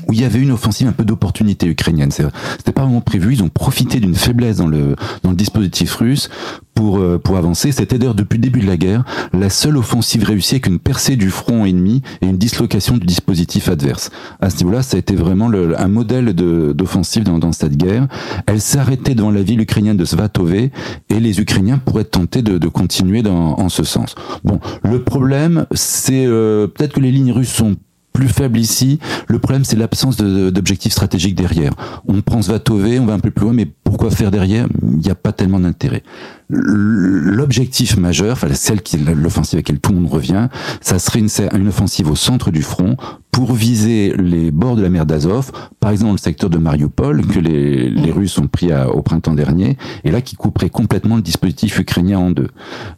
où 0.09 0.13
il 0.13 0.21
y 0.21 0.25
avait 0.25 0.41
une 0.41 0.51
offensive 0.51 0.89
un 0.89 0.93
peu 0.93 1.05
d'opportunité 1.05 1.67
ukrainienne. 1.67 2.11
C'était 2.11 2.73
pas 2.73 2.83
vraiment 2.83 3.01
prévu. 3.01 3.35
Ils 3.35 3.43
ont 3.43 3.49
profité 3.49 4.01
d'une 4.01 4.15
faiblesse 4.15 4.57
dans 4.57 4.67
le 4.67 4.97
dans 5.23 5.31
le 5.31 5.37
dispositif 5.37 5.95
russe 5.97 6.29
pour 6.75 6.99
euh, 6.99 7.19
pour 7.19 7.37
avancer. 7.37 7.73
C'était 7.73 7.99
d'ailleurs 7.99 8.15
depuis 8.15 8.37
le 8.37 8.43
début 8.43 8.61
de 8.61 8.67
la 8.67 8.77
guerre 8.77 9.05
la 9.33 9.51
seule 9.51 9.77
offensive 9.77 10.25
réussie 10.25 10.55
avec 10.57 10.67
une 10.67 10.79
percée 10.79 11.17
du 11.17 11.31
front 11.31 11.65
ennemi 11.65 12.03
et 12.23 12.27
une 12.27 12.39
dislocation 12.39 12.97
du 12.97 13.07
dispositif 13.07 13.69
adverse. 13.69 14.11
À 14.41 14.51
ce 14.51 14.57
niveau-là, 14.59 14.83
ça 14.83 14.97
a 14.97 15.01
été 15.01 15.15
vraiment 15.15 15.49
le- 15.49 15.79
un 15.81 15.89
modèle 15.89 16.33
d'offensive 16.35 17.25
dans, 17.25 17.39
dans 17.39 17.53
cette 17.53 17.77
guerre. 17.77 18.09
Elle 18.47 18.61
arrêtée 18.79 19.15
devant 19.15 19.31
la 19.31 19.43
ville 19.43 19.61
ukrainienne 19.61 19.97
de 19.97 20.05
Svatové 20.05 20.71
et 21.09 21.21
les 21.21 21.41
Ukrainiens 21.41 21.79
pourraient 21.79 22.05
tenter 22.05 22.43
de, 22.43 22.59
de 22.59 22.69
continuer 22.69 23.23
dans, 23.23 23.59
en 23.59 23.69
ce 23.69 23.85
sens. 23.85 24.15
Bon, 24.45 24.61
le 24.85 25.03
problème, 25.03 25.67
c'est 25.73 26.25
euh, 26.27 26.67
peut-être 26.67 26.95
que 26.95 27.01
les 27.01 27.11
lignes 27.11 27.33
russes 27.33 27.53
sont 27.53 27.77
plus 28.21 28.29
faible 28.29 28.59
ici. 28.59 28.99
Le 29.29 29.39
problème, 29.39 29.65
c'est 29.65 29.77
l'absence 29.77 30.19
d'objectifs 30.19 30.93
stratégiques 30.93 31.35
derrière. 31.35 31.73
On 32.07 32.21
prend 32.21 32.43
Svatové, 32.43 32.99
on 33.01 33.07
va 33.07 33.15
un 33.15 33.19
peu 33.19 33.31
plus 33.31 33.45
loin, 33.45 33.55
mais 33.55 33.67
pourquoi 33.91 34.11
faire 34.13 34.31
derrière 34.31 34.69
Il 34.83 34.99
n'y 34.99 35.11
a 35.11 35.17
pas 35.17 35.33
tellement 35.33 35.59
d'intérêt. 35.59 36.05
L'objectif 36.49 37.97
majeur, 37.97 38.33
enfin 38.33 38.47
celle 38.53 38.83
qui 38.83 38.97
l'offensive 38.99 39.57
à 39.57 39.59
laquelle 39.59 39.81
tout 39.81 39.93
le 39.93 39.99
monde 39.99 40.13
revient, 40.13 40.49
ça 40.81 41.01
serait 41.01 41.19
une, 41.19 41.29
une 41.59 41.69
offensive 41.69 42.09
au 42.09 42.15
centre 42.15 42.53
du 42.53 42.63
front 42.63 42.97
pour 43.33 43.53
viser 43.53 44.15
les 44.17 44.53
bords 44.53 44.77
de 44.77 44.83
la 44.83 44.91
mer 44.91 45.07
d'Azov, 45.07 45.51
par 45.81 45.91
exemple 45.91 46.13
le 46.13 46.19
secteur 46.19 46.51
de 46.51 46.59
Mariupol 46.59 47.27
que 47.27 47.41
les, 47.41 48.13
Russes 48.13 48.39
ont 48.39 48.47
pris 48.47 48.71
au 48.73 49.03
printemps 49.03 49.35
dernier, 49.35 49.77
et 50.05 50.11
là 50.11 50.21
qui 50.21 50.37
couperait 50.37 50.71
complètement 50.71 51.17
le 51.17 51.23
dispositif 51.23 51.79
ukrainien 51.79 52.19
en 52.19 52.31
deux. 52.31 52.49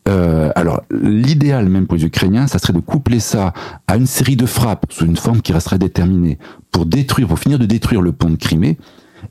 Euh, 0.08 0.50
alors 0.56 0.82
l'idéal 0.90 1.68
même 1.68 1.86
pour 1.86 1.96
les 1.96 2.04
Ukrainiens, 2.04 2.46
ça 2.46 2.58
serait 2.58 2.72
de 2.72 2.80
coupler 2.80 3.20
ça 3.20 3.54
à 3.86 3.96
une 3.96 4.06
série 4.06 4.36
de 4.36 4.46
frappes 4.46 4.86
sous 4.90 5.06
une 5.06 5.16
forme 5.16 5.40
qui 5.40 5.52
resterait 5.52 5.78
déterminée 5.78 6.38
pour 6.70 6.84
détruire, 6.84 7.28
pour 7.28 7.38
finir 7.38 7.58
de 7.58 7.66
détruire 7.66 8.02
le 8.02 8.12
pont 8.12 8.30
de 8.30 8.36
Crimée. 8.36 8.78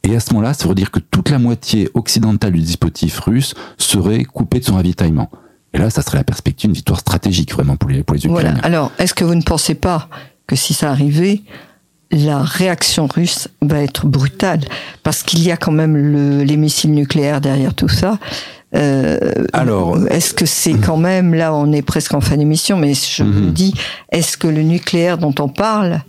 Et 0.03 0.15
à 0.15 0.19
ce 0.19 0.33
moment-là, 0.33 0.53
ça 0.53 0.67
veut 0.67 0.75
dire 0.75 0.91
que 0.91 0.99
toute 0.99 1.29
la 1.29 1.39
moitié 1.39 1.89
occidentale 1.93 2.53
du 2.53 2.59
dispositif 2.61 3.19
russe 3.19 3.53
serait 3.77 4.23
coupée 4.23 4.59
de 4.59 4.65
son 4.65 4.75
ravitaillement. 4.75 5.29
Et 5.73 5.77
là, 5.77 5.89
ça 5.89 6.01
serait 6.01 6.17
la 6.17 6.23
perspective 6.23 6.67
d'une 6.69 6.75
victoire 6.75 6.99
stratégique 6.99 7.53
vraiment 7.53 7.75
pour 7.77 7.89
les, 7.89 8.03
pour 8.03 8.15
les 8.15 8.25
Ukrainiens. 8.25 8.51
Voilà. 8.51 8.65
Alors, 8.65 8.91
est-ce 8.99 9.13
que 9.13 9.23
vous 9.23 9.35
ne 9.35 9.41
pensez 9.41 9.75
pas 9.75 10.09
que 10.47 10.55
si 10.55 10.73
ça 10.73 10.89
arrivait, 10.91 11.41
la 12.11 12.39
réaction 12.41 13.07
russe 13.07 13.47
va 13.61 13.81
être 13.81 14.05
brutale? 14.05 14.61
Parce 15.03 15.23
qu'il 15.23 15.41
y 15.43 15.51
a 15.51 15.55
quand 15.57 15.71
même 15.71 15.95
le, 15.95 16.43
les 16.43 16.57
missiles 16.57 16.91
nucléaires 16.91 17.39
derrière 17.39 17.73
tout 17.73 17.87
ça. 17.87 18.19
Euh, 18.75 19.17
Alors- 19.53 19.97
est-ce 20.09 20.33
que 20.33 20.45
c'est 20.45 20.73
quand 20.73 20.97
même, 20.97 21.33
là 21.33 21.53
on 21.53 21.71
est 21.73 21.81
presque 21.81 22.13
en 22.13 22.21
fin 22.21 22.37
d'émission, 22.37 22.77
mais 22.77 22.93
je 22.93 23.23
Mhm. 23.23 23.45
me 23.45 23.51
dis, 23.51 23.73
est-ce 24.11 24.37
que 24.37 24.47
le 24.47 24.61
nucléaire 24.63 25.17
dont 25.17 25.35
on 25.39 25.49
parle, 25.49 26.01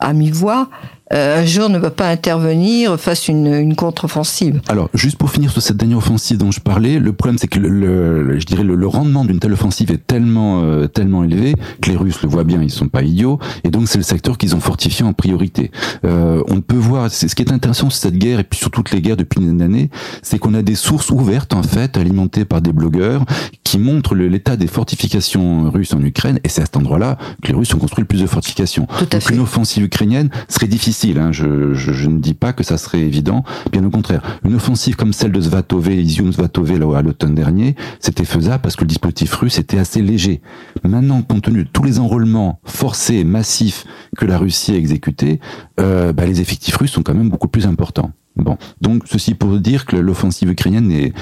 à 0.00 0.12
mi-voix, 0.12 0.68
un 1.12 1.44
jour 1.44 1.68
ne 1.68 1.78
va 1.78 1.90
pas 1.90 2.08
intervenir 2.08 2.98
face 2.98 3.28
à 3.28 3.32
une, 3.32 3.52
une 3.52 3.74
contre-offensive 3.74 4.60
Alors, 4.68 4.88
juste 4.94 5.16
pour 5.16 5.30
finir 5.30 5.50
sur 5.50 5.62
cette 5.62 5.76
dernière 5.76 5.98
offensive 5.98 6.38
dont 6.38 6.50
je 6.50 6.60
parlais, 6.60 6.98
le 6.98 7.12
problème 7.12 7.38
c'est 7.38 7.48
que 7.48 7.58
le, 7.58 8.38
je 8.38 8.46
dirais 8.46 8.64
le, 8.64 8.74
le 8.74 8.86
rendement 8.86 9.24
d'une 9.24 9.38
telle 9.38 9.52
offensive 9.52 9.90
est 9.90 10.06
tellement 10.06 10.62
euh, 10.62 10.86
tellement 10.86 11.24
élevé 11.24 11.54
que 11.80 11.90
les 11.90 11.96
Russes 11.96 12.22
le 12.22 12.28
voient 12.28 12.44
bien, 12.44 12.62
ils 12.62 12.70
sont 12.70 12.88
pas 12.88 13.02
idiots, 13.02 13.38
et 13.64 13.70
donc 13.70 13.88
c'est 13.88 13.98
le 13.98 14.04
secteur 14.04 14.38
qu'ils 14.38 14.54
ont 14.56 14.60
fortifié 14.60 15.04
en 15.04 15.12
priorité. 15.12 15.70
Euh, 16.04 16.42
on 16.48 16.60
peut 16.60 16.76
voir, 16.76 17.10
c'est 17.10 17.28
ce 17.28 17.34
qui 17.34 17.42
est 17.42 17.52
intéressant 17.52 17.90
sur 17.90 18.00
cette 18.00 18.16
guerre 18.16 18.40
et 18.40 18.44
puis 18.44 18.58
sur 18.58 18.70
toutes 18.70 18.90
les 18.92 19.00
guerres 19.02 19.16
depuis 19.16 19.40
une 19.40 19.58
d'années, 19.58 19.90
c'est 20.22 20.38
qu'on 20.38 20.54
a 20.54 20.62
des 20.62 20.74
sources 20.74 21.10
ouvertes 21.10 21.52
en 21.54 21.62
fait, 21.62 21.96
alimentées 21.96 22.44
par 22.44 22.60
des 22.62 22.72
blogueurs 22.72 23.24
qui 23.64 23.78
montrent 23.78 24.14
l'état 24.14 24.56
des 24.56 24.66
fortifications 24.66 25.70
russes 25.70 25.94
en 25.94 26.02
Ukraine, 26.02 26.38
et 26.44 26.48
c'est 26.48 26.62
à 26.62 26.64
cet 26.66 26.76
endroit-là 26.76 27.18
que 27.42 27.48
les 27.48 27.54
Russes 27.54 27.74
ont 27.74 27.78
construit 27.78 28.02
le 28.02 28.06
plus 28.06 28.20
de 28.20 28.26
fortifications. 28.26 28.86
Tout 28.98 29.04
à 29.04 29.06
donc 29.06 29.22
fait. 29.22 29.34
une 29.34 29.40
offensive 29.40 29.84
ukrainienne 29.84 30.30
serait 30.48 30.66
difficile. 30.66 31.01
Hein. 31.04 31.32
Je, 31.32 32.08
ne 32.08 32.18
dis 32.18 32.34
pas 32.34 32.52
que 32.52 32.62
ça 32.62 32.78
serait 32.78 33.00
évident. 33.00 33.44
Bien 33.70 33.84
au 33.84 33.90
contraire, 33.90 34.22
une 34.44 34.54
offensive 34.54 34.96
comme 34.96 35.12
celle 35.12 35.32
de 35.32 35.40
Svatové, 35.40 36.00
Izium 36.02 36.32
Svatové, 36.32 36.74
à 36.96 37.02
l'automne 37.02 37.34
dernier, 37.34 37.76
c'était 38.00 38.24
faisable 38.24 38.62
parce 38.62 38.76
que 38.76 38.82
le 38.82 38.88
dispositif 38.88 39.34
russe 39.34 39.58
était 39.58 39.78
assez 39.78 40.02
léger. 40.02 40.40
Maintenant, 40.84 41.22
compte 41.22 41.42
tenu 41.42 41.64
de 41.64 41.68
tous 41.68 41.82
les 41.82 41.98
enrôlements 41.98 42.60
forcés 42.64 43.16
et 43.16 43.24
massifs 43.24 43.84
que 44.16 44.24
la 44.24 44.38
Russie 44.38 44.72
a 44.72 44.76
exécutés, 44.76 45.40
euh, 45.80 46.12
bah, 46.12 46.26
les 46.26 46.40
effectifs 46.40 46.76
russes 46.76 46.92
sont 46.92 47.02
quand 47.02 47.14
même 47.14 47.30
beaucoup 47.30 47.48
plus 47.48 47.66
importants. 47.66 48.12
Bon, 48.36 48.56
donc 48.80 49.02
ceci 49.06 49.34
pour 49.34 49.58
dire 49.58 49.84
que 49.84 49.96
l'offensive 49.96 50.50
ukrainienne 50.50 50.90
est, 50.90 51.12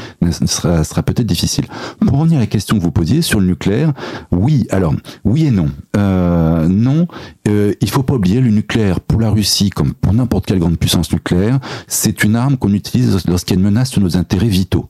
sera, 0.46 0.84
sera 0.84 1.02
peut-être 1.02 1.26
difficile. 1.26 1.64
Pour 2.06 2.18
revenir 2.18 2.38
à 2.38 2.40
la 2.40 2.46
question 2.46 2.78
que 2.78 2.82
vous 2.82 2.92
posiez 2.92 3.20
sur 3.22 3.40
le 3.40 3.46
nucléaire, 3.46 3.92
oui, 4.30 4.66
alors 4.70 4.94
oui 5.24 5.46
et 5.46 5.50
non. 5.50 5.68
Euh, 5.96 6.68
non, 6.68 7.08
euh, 7.48 7.72
il 7.80 7.90
faut 7.90 8.02
pas 8.02 8.14
oublier 8.14 8.40
le 8.40 8.50
nucléaire 8.50 9.00
pour 9.00 9.20
la 9.20 9.30
Russie 9.30 9.70
comme 9.70 9.92
pour 9.92 10.12
n'importe 10.12 10.46
quelle 10.46 10.60
grande 10.60 10.78
puissance 10.78 11.12
nucléaire, 11.12 11.58
c'est 11.88 12.22
une 12.22 12.36
arme 12.36 12.56
qu'on 12.56 12.72
utilise 12.72 13.26
lorsqu'il 13.26 13.56
y 13.56 13.58
a 13.58 13.60
une 13.60 13.66
menace 13.66 13.90
nos 13.98 14.16
intérêts 14.16 14.48
vitaux. 14.48 14.88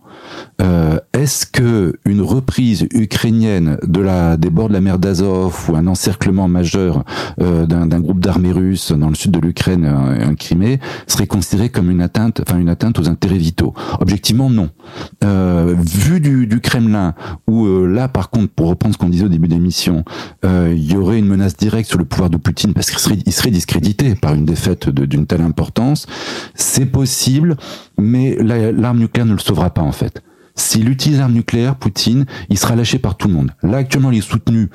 Euh, 0.61 0.99
Est-ce 1.15 1.47
que 1.47 1.99
une 2.05 2.21
reprise 2.21 2.87
ukrainienne 2.93 3.79
de 3.83 4.01
la 4.01 4.37
des 4.37 4.51
bords 4.51 4.69
de 4.69 4.75
la 4.75 4.81
mer 4.81 4.99
d'Azov 4.99 5.71
ou 5.71 5.77
un 5.77 5.87
encerclement 5.87 6.49
majeur 6.49 7.05
euh, 7.41 7.67
d'un 7.67 8.01
groupe 8.01 8.21
d'armées 8.21 8.53
russes 8.53 8.93
dans 8.93 9.09
le 9.09 9.15
sud 9.15 9.31
de 9.31 9.41
l'Ukraine, 9.41 9.85
un 9.85 10.35
Crimée, 10.35 10.81
serait 11.07 11.27
considéré 11.27 11.71
comme 11.71 11.91
une 11.91 12.01
une 12.59 12.69
atteinte 12.69 12.99
aux 12.99 13.09
intérêts 13.09 13.39
vitaux 13.39 13.75
Objectivement, 14.01 14.51
non. 14.51 14.71
Euh, 15.25 15.75
vu 15.79 16.21
du, 16.21 16.61
Kremlin, 16.61 17.15
où 17.47 17.67
euh, 17.67 17.87
là, 17.87 18.09
par 18.09 18.31
contre, 18.31 18.49
pour 18.53 18.69
reprendre 18.69 18.95
ce 18.95 18.99
qu'on 18.99 19.09
disait 19.09 19.25
au 19.25 19.29
début 19.29 19.49
d'émission, 19.49 20.05
euh, 20.45 20.73
il 20.77 20.93
y 20.93 20.97
aurait 20.97 21.19
une 21.19 21.27
menace 21.27 21.57
directe 21.57 21.89
sur 21.89 21.99
le 21.99 22.05
pouvoir 22.05 22.31
de 22.31 22.37
Poutine 22.37 22.75
parce 22.75 22.91
qu'il 22.91 22.99
serait, 22.99 23.51
discrédité 23.51 24.15
par 24.15 24.35
une 24.35 24.45
défaite 24.45 24.89
de- 24.89 25.07
d'une 25.07 25.27
telle 25.27 25.43
importance. 25.43 26.07
C'est 26.55 26.87
possible, 26.87 27.57
mais 27.99 28.37
la- 28.41 28.73
l'arme 28.73 28.99
nucléaire 28.99 29.27
ne 29.27 29.33
le 29.33 29.39
sauvera 29.39 29.71
pas 29.71 29.83
en 29.83 29.93
fait. 29.93 30.23
S'il 30.61 30.89
utilise 30.91 31.19
l'arme 31.19 31.33
nucléaire, 31.33 31.75
Poutine, 31.75 32.27
il 32.51 32.59
sera 32.59 32.77
lâché 32.77 32.99
par 32.99 33.17
tout 33.17 33.29
le 33.29 33.35
monde. 33.35 33.51
Là, 33.63 33.79
actuellement, 33.79 34.11
il 34.11 34.19
est 34.19 34.21
soutenu 34.21 34.69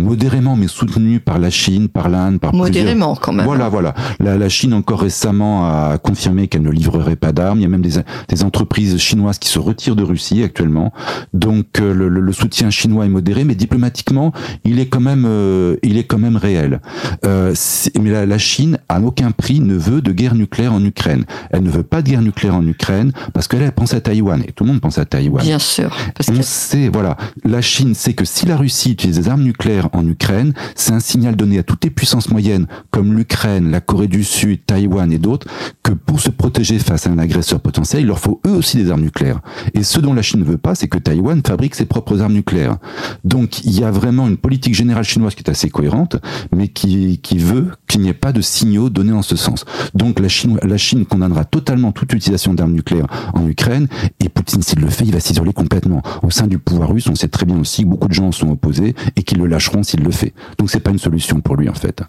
modérément, 0.00 0.54
mais 0.56 0.68
soutenu 0.68 1.18
par 1.20 1.38
la 1.38 1.50
Chine, 1.50 1.88
par 1.88 2.08
l'Inde, 2.08 2.38
par 2.38 2.50
plusieurs- 2.50 2.68
Modérément 2.68 3.16
quand 3.16 3.32
même. 3.32 3.44
voilà, 3.44 3.68
voilà. 3.68 3.94
La, 4.20 4.38
la 4.38 4.48
Chine 4.48 4.72
encore 4.72 5.00
récemment 5.00 5.66
a 5.66 5.98
confirmé 5.98 6.46
qu'elle 6.48 6.62
ne 6.62 6.70
livrerait 6.70 7.16
pas 7.16 7.32
d'armes. 7.32 7.58
Il 7.58 7.62
y 7.62 7.66
a 7.66 7.68
même 7.68 7.82
des, 7.82 7.94
des 8.28 8.44
entreprises 8.44 8.98
chinoises 8.98 9.38
qui 9.38 9.48
se 9.48 9.58
retirent 9.58 9.96
de 9.96 10.04
Russie 10.04 10.42
actuellement. 10.42 10.92
Donc 11.34 11.80
euh, 11.80 11.92
le, 11.92 12.32
soutien 12.32 12.70
chinois 12.70 13.04
est 13.06 13.08
modéré, 13.10 13.44
mais 13.44 13.54
diplomatiquement, 13.54 14.32
il 14.64 14.78
est 14.78 14.86
quand 14.86 15.00
même, 15.00 15.24
euh, 15.26 15.76
il 15.82 15.98
est 15.98 16.04
quand 16.04 16.18
même 16.18 16.36
réel. 16.36 16.80
Euh, 17.24 17.52
mais 18.00 18.10
la, 18.10 18.26
la 18.26 18.38
Chine, 18.38 18.78
à 18.88 19.00
aucun 19.00 19.32
prix, 19.32 19.58
ne 19.60 19.74
veut 19.74 20.02
de 20.02 20.12
guerre 20.12 20.34
nucléaire 20.34 20.72
en 20.72 20.84
Ukraine. 20.84 21.24
Elle 21.50 21.62
ne 21.64 21.70
veut 21.70 21.82
pas 21.82 22.02
de 22.02 22.10
guerre 22.10 22.22
nucléaire 22.22 22.54
en 22.54 22.66
Ukraine 22.66 23.12
parce 23.34 23.48
qu'elle 23.48 23.62
elle 23.62 23.72
pense 23.72 23.92
à 23.94 24.00
Taïwan 24.00 24.42
et 24.46 24.52
tout 24.52 24.64
le 24.64 24.70
monde 24.70 24.80
pense 24.80 24.98
à 24.98 25.04
Taïwan. 25.04 25.15
Bien 25.42 25.58
sûr. 25.58 25.96
Parce 26.14 26.28
On 26.28 26.34
que 26.34 26.42
sait, 26.42 26.88
voilà, 26.88 27.16
la 27.44 27.60
Chine 27.60 27.94
sait 27.94 28.14
que 28.14 28.24
si 28.24 28.46
la 28.46 28.56
Russie 28.56 28.92
utilise 28.92 29.18
des 29.18 29.28
armes 29.28 29.42
nucléaires 29.42 29.88
en 29.92 30.06
Ukraine, 30.06 30.52
c'est 30.74 30.92
un 30.92 31.00
signal 31.00 31.36
donné 31.36 31.58
à 31.58 31.62
toutes 31.62 31.84
les 31.84 31.90
puissances 31.90 32.30
moyennes, 32.30 32.66
comme 32.90 33.14
l'Ukraine, 33.14 33.70
la 33.70 33.80
Corée 33.80 34.08
du 34.08 34.24
Sud, 34.24 34.64
Taïwan 34.66 35.12
et 35.12 35.18
d'autres, 35.18 35.46
que 35.82 35.92
pour 35.92 36.20
se 36.20 36.30
protéger 36.30 36.78
face 36.78 37.06
à 37.06 37.10
un 37.10 37.18
agresseur 37.18 37.60
potentiel, 37.60 38.02
il 38.02 38.06
leur 38.06 38.18
faut 38.18 38.40
eux 38.46 38.52
aussi 38.52 38.76
des 38.76 38.90
armes 38.90 39.02
nucléaires. 39.02 39.40
Et 39.74 39.82
ce 39.82 40.00
dont 40.00 40.14
la 40.14 40.22
Chine 40.22 40.40
ne 40.40 40.44
veut 40.44 40.58
pas, 40.58 40.74
c'est 40.74 40.88
que 40.88 40.98
Taïwan 40.98 41.40
fabrique 41.46 41.74
ses 41.74 41.86
propres 41.86 42.20
armes 42.20 42.34
nucléaires. 42.34 42.76
Donc 43.24 43.64
il 43.64 43.78
y 43.78 43.84
a 43.84 43.90
vraiment 43.90 44.28
une 44.28 44.36
politique 44.36 44.74
générale 44.74 45.04
chinoise 45.04 45.34
qui 45.34 45.42
est 45.42 45.50
assez 45.50 45.70
cohérente, 45.70 46.16
mais 46.54 46.68
qui, 46.68 47.18
qui 47.18 47.38
veut 47.38 47.70
qu'il 47.86 48.00
n'y 48.00 48.08
ait 48.08 48.14
pas 48.14 48.32
de 48.32 48.40
signaux 48.40 48.90
donnés 48.90 49.12
en 49.12 49.22
ce 49.22 49.36
sens. 49.36 49.64
Donc 49.94 50.20
la 50.20 50.28
Chine, 50.28 50.58
la 50.62 50.76
Chine 50.76 51.06
condamnera 51.06 51.44
totalement 51.44 51.92
toute 51.92 52.12
utilisation 52.12 52.54
d'armes 52.54 52.72
nucléaires 52.72 53.06
en 53.34 53.46
Ukraine, 53.46 53.88
et 54.20 54.28
Poutine, 54.28 54.62
s'il 54.62 54.80
le 54.80 54.88
il 55.04 55.12
va 55.12 55.20
s'isoler 55.20 55.52
complètement. 55.52 56.02
Au 56.22 56.30
sein 56.30 56.46
du 56.46 56.58
pouvoir 56.58 56.90
russe, 56.90 57.08
on 57.08 57.14
sait 57.14 57.28
très 57.28 57.46
bien 57.46 57.58
aussi 57.58 57.82
que 57.82 57.88
beaucoup 57.88 58.08
de 58.08 58.14
gens 58.14 58.32
sont 58.32 58.50
opposés 58.50 58.94
et 59.16 59.22
qu'ils 59.22 59.38
le 59.38 59.46
lâcheront 59.46 59.82
s'il 59.82 60.02
le 60.02 60.10
fait. 60.10 60.34
Donc 60.58 60.70
c'est 60.70 60.80
pas 60.80 60.90
une 60.90 60.98
solution 60.98 61.40
pour 61.40 61.56
lui 61.56 61.68
en 61.68 61.74
fait. 61.74 62.02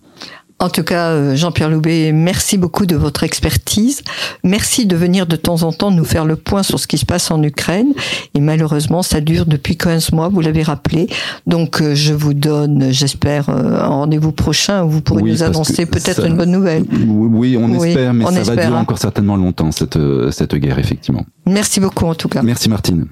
En 0.59 0.69
tout 0.69 0.83
cas, 0.83 1.09
euh, 1.09 1.35
Jean-Pierre 1.35 1.69
Loubet, 1.69 2.11
merci 2.11 2.57
beaucoup 2.57 2.87
de 2.87 2.95
votre 2.95 3.23
expertise. 3.23 4.01
Merci 4.43 4.87
de 4.87 4.95
venir 4.95 5.27
de 5.27 5.35
temps 5.35 5.61
en 5.61 5.71
temps 5.71 5.91
nous 5.91 6.03
faire 6.03 6.25
le 6.25 6.35
point 6.35 6.63
sur 6.63 6.79
ce 6.79 6.87
qui 6.87 6.97
se 6.97 7.05
passe 7.05 7.29
en 7.29 7.43
Ukraine. 7.43 7.93
Et 8.33 8.39
malheureusement, 8.39 9.03
ça 9.03 9.21
dure 9.21 9.45
depuis 9.45 9.77
15 9.77 10.13
mois, 10.13 10.29
vous 10.29 10.41
l'avez 10.41 10.63
rappelé. 10.63 11.07
Donc, 11.45 11.81
euh, 11.81 11.93
je 11.93 12.13
vous 12.13 12.33
donne, 12.33 12.87
j'espère, 12.89 13.49
euh, 13.49 13.79
un 13.79 13.87
rendez-vous 13.87 14.31
prochain 14.31 14.83
où 14.83 14.89
vous 14.89 15.01
pourrez 15.01 15.21
nous 15.21 15.43
annoncer 15.43 15.85
peut-être 15.85 16.25
une 16.25 16.35
bonne 16.35 16.51
nouvelle. 16.51 16.85
Oui, 17.07 17.55
on 17.55 17.71
espère, 17.83 18.15
mais 18.15 18.25
ça 18.25 18.41
va 18.41 18.55
durer 18.55 18.65
hein. 18.65 18.81
encore 18.81 18.97
certainement 18.97 19.35
longtemps, 19.35 19.71
cette, 19.71 19.99
cette 20.31 20.55
guerre, 20.55 20.79
effectivement. 20.79 21.23
Merci 21.45 21.79
beaucoup, 21.79 22.05
en 22.05 22.15
tout 22.15 22.29
cas. 22.29 22.41
Merci, 22.41 22.67
Martine. 22.67 23.05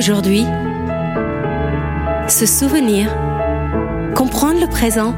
Aujourd'hui, 0.00 0.46
se 2.26 2.46
souvenir, 2.46 3.14
comprendre 4.14 4.58
le 4.58 4.66
présent, 4.66 5.14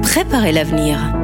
préparer 0.00 0.52
l'avenir. 0.52 1.21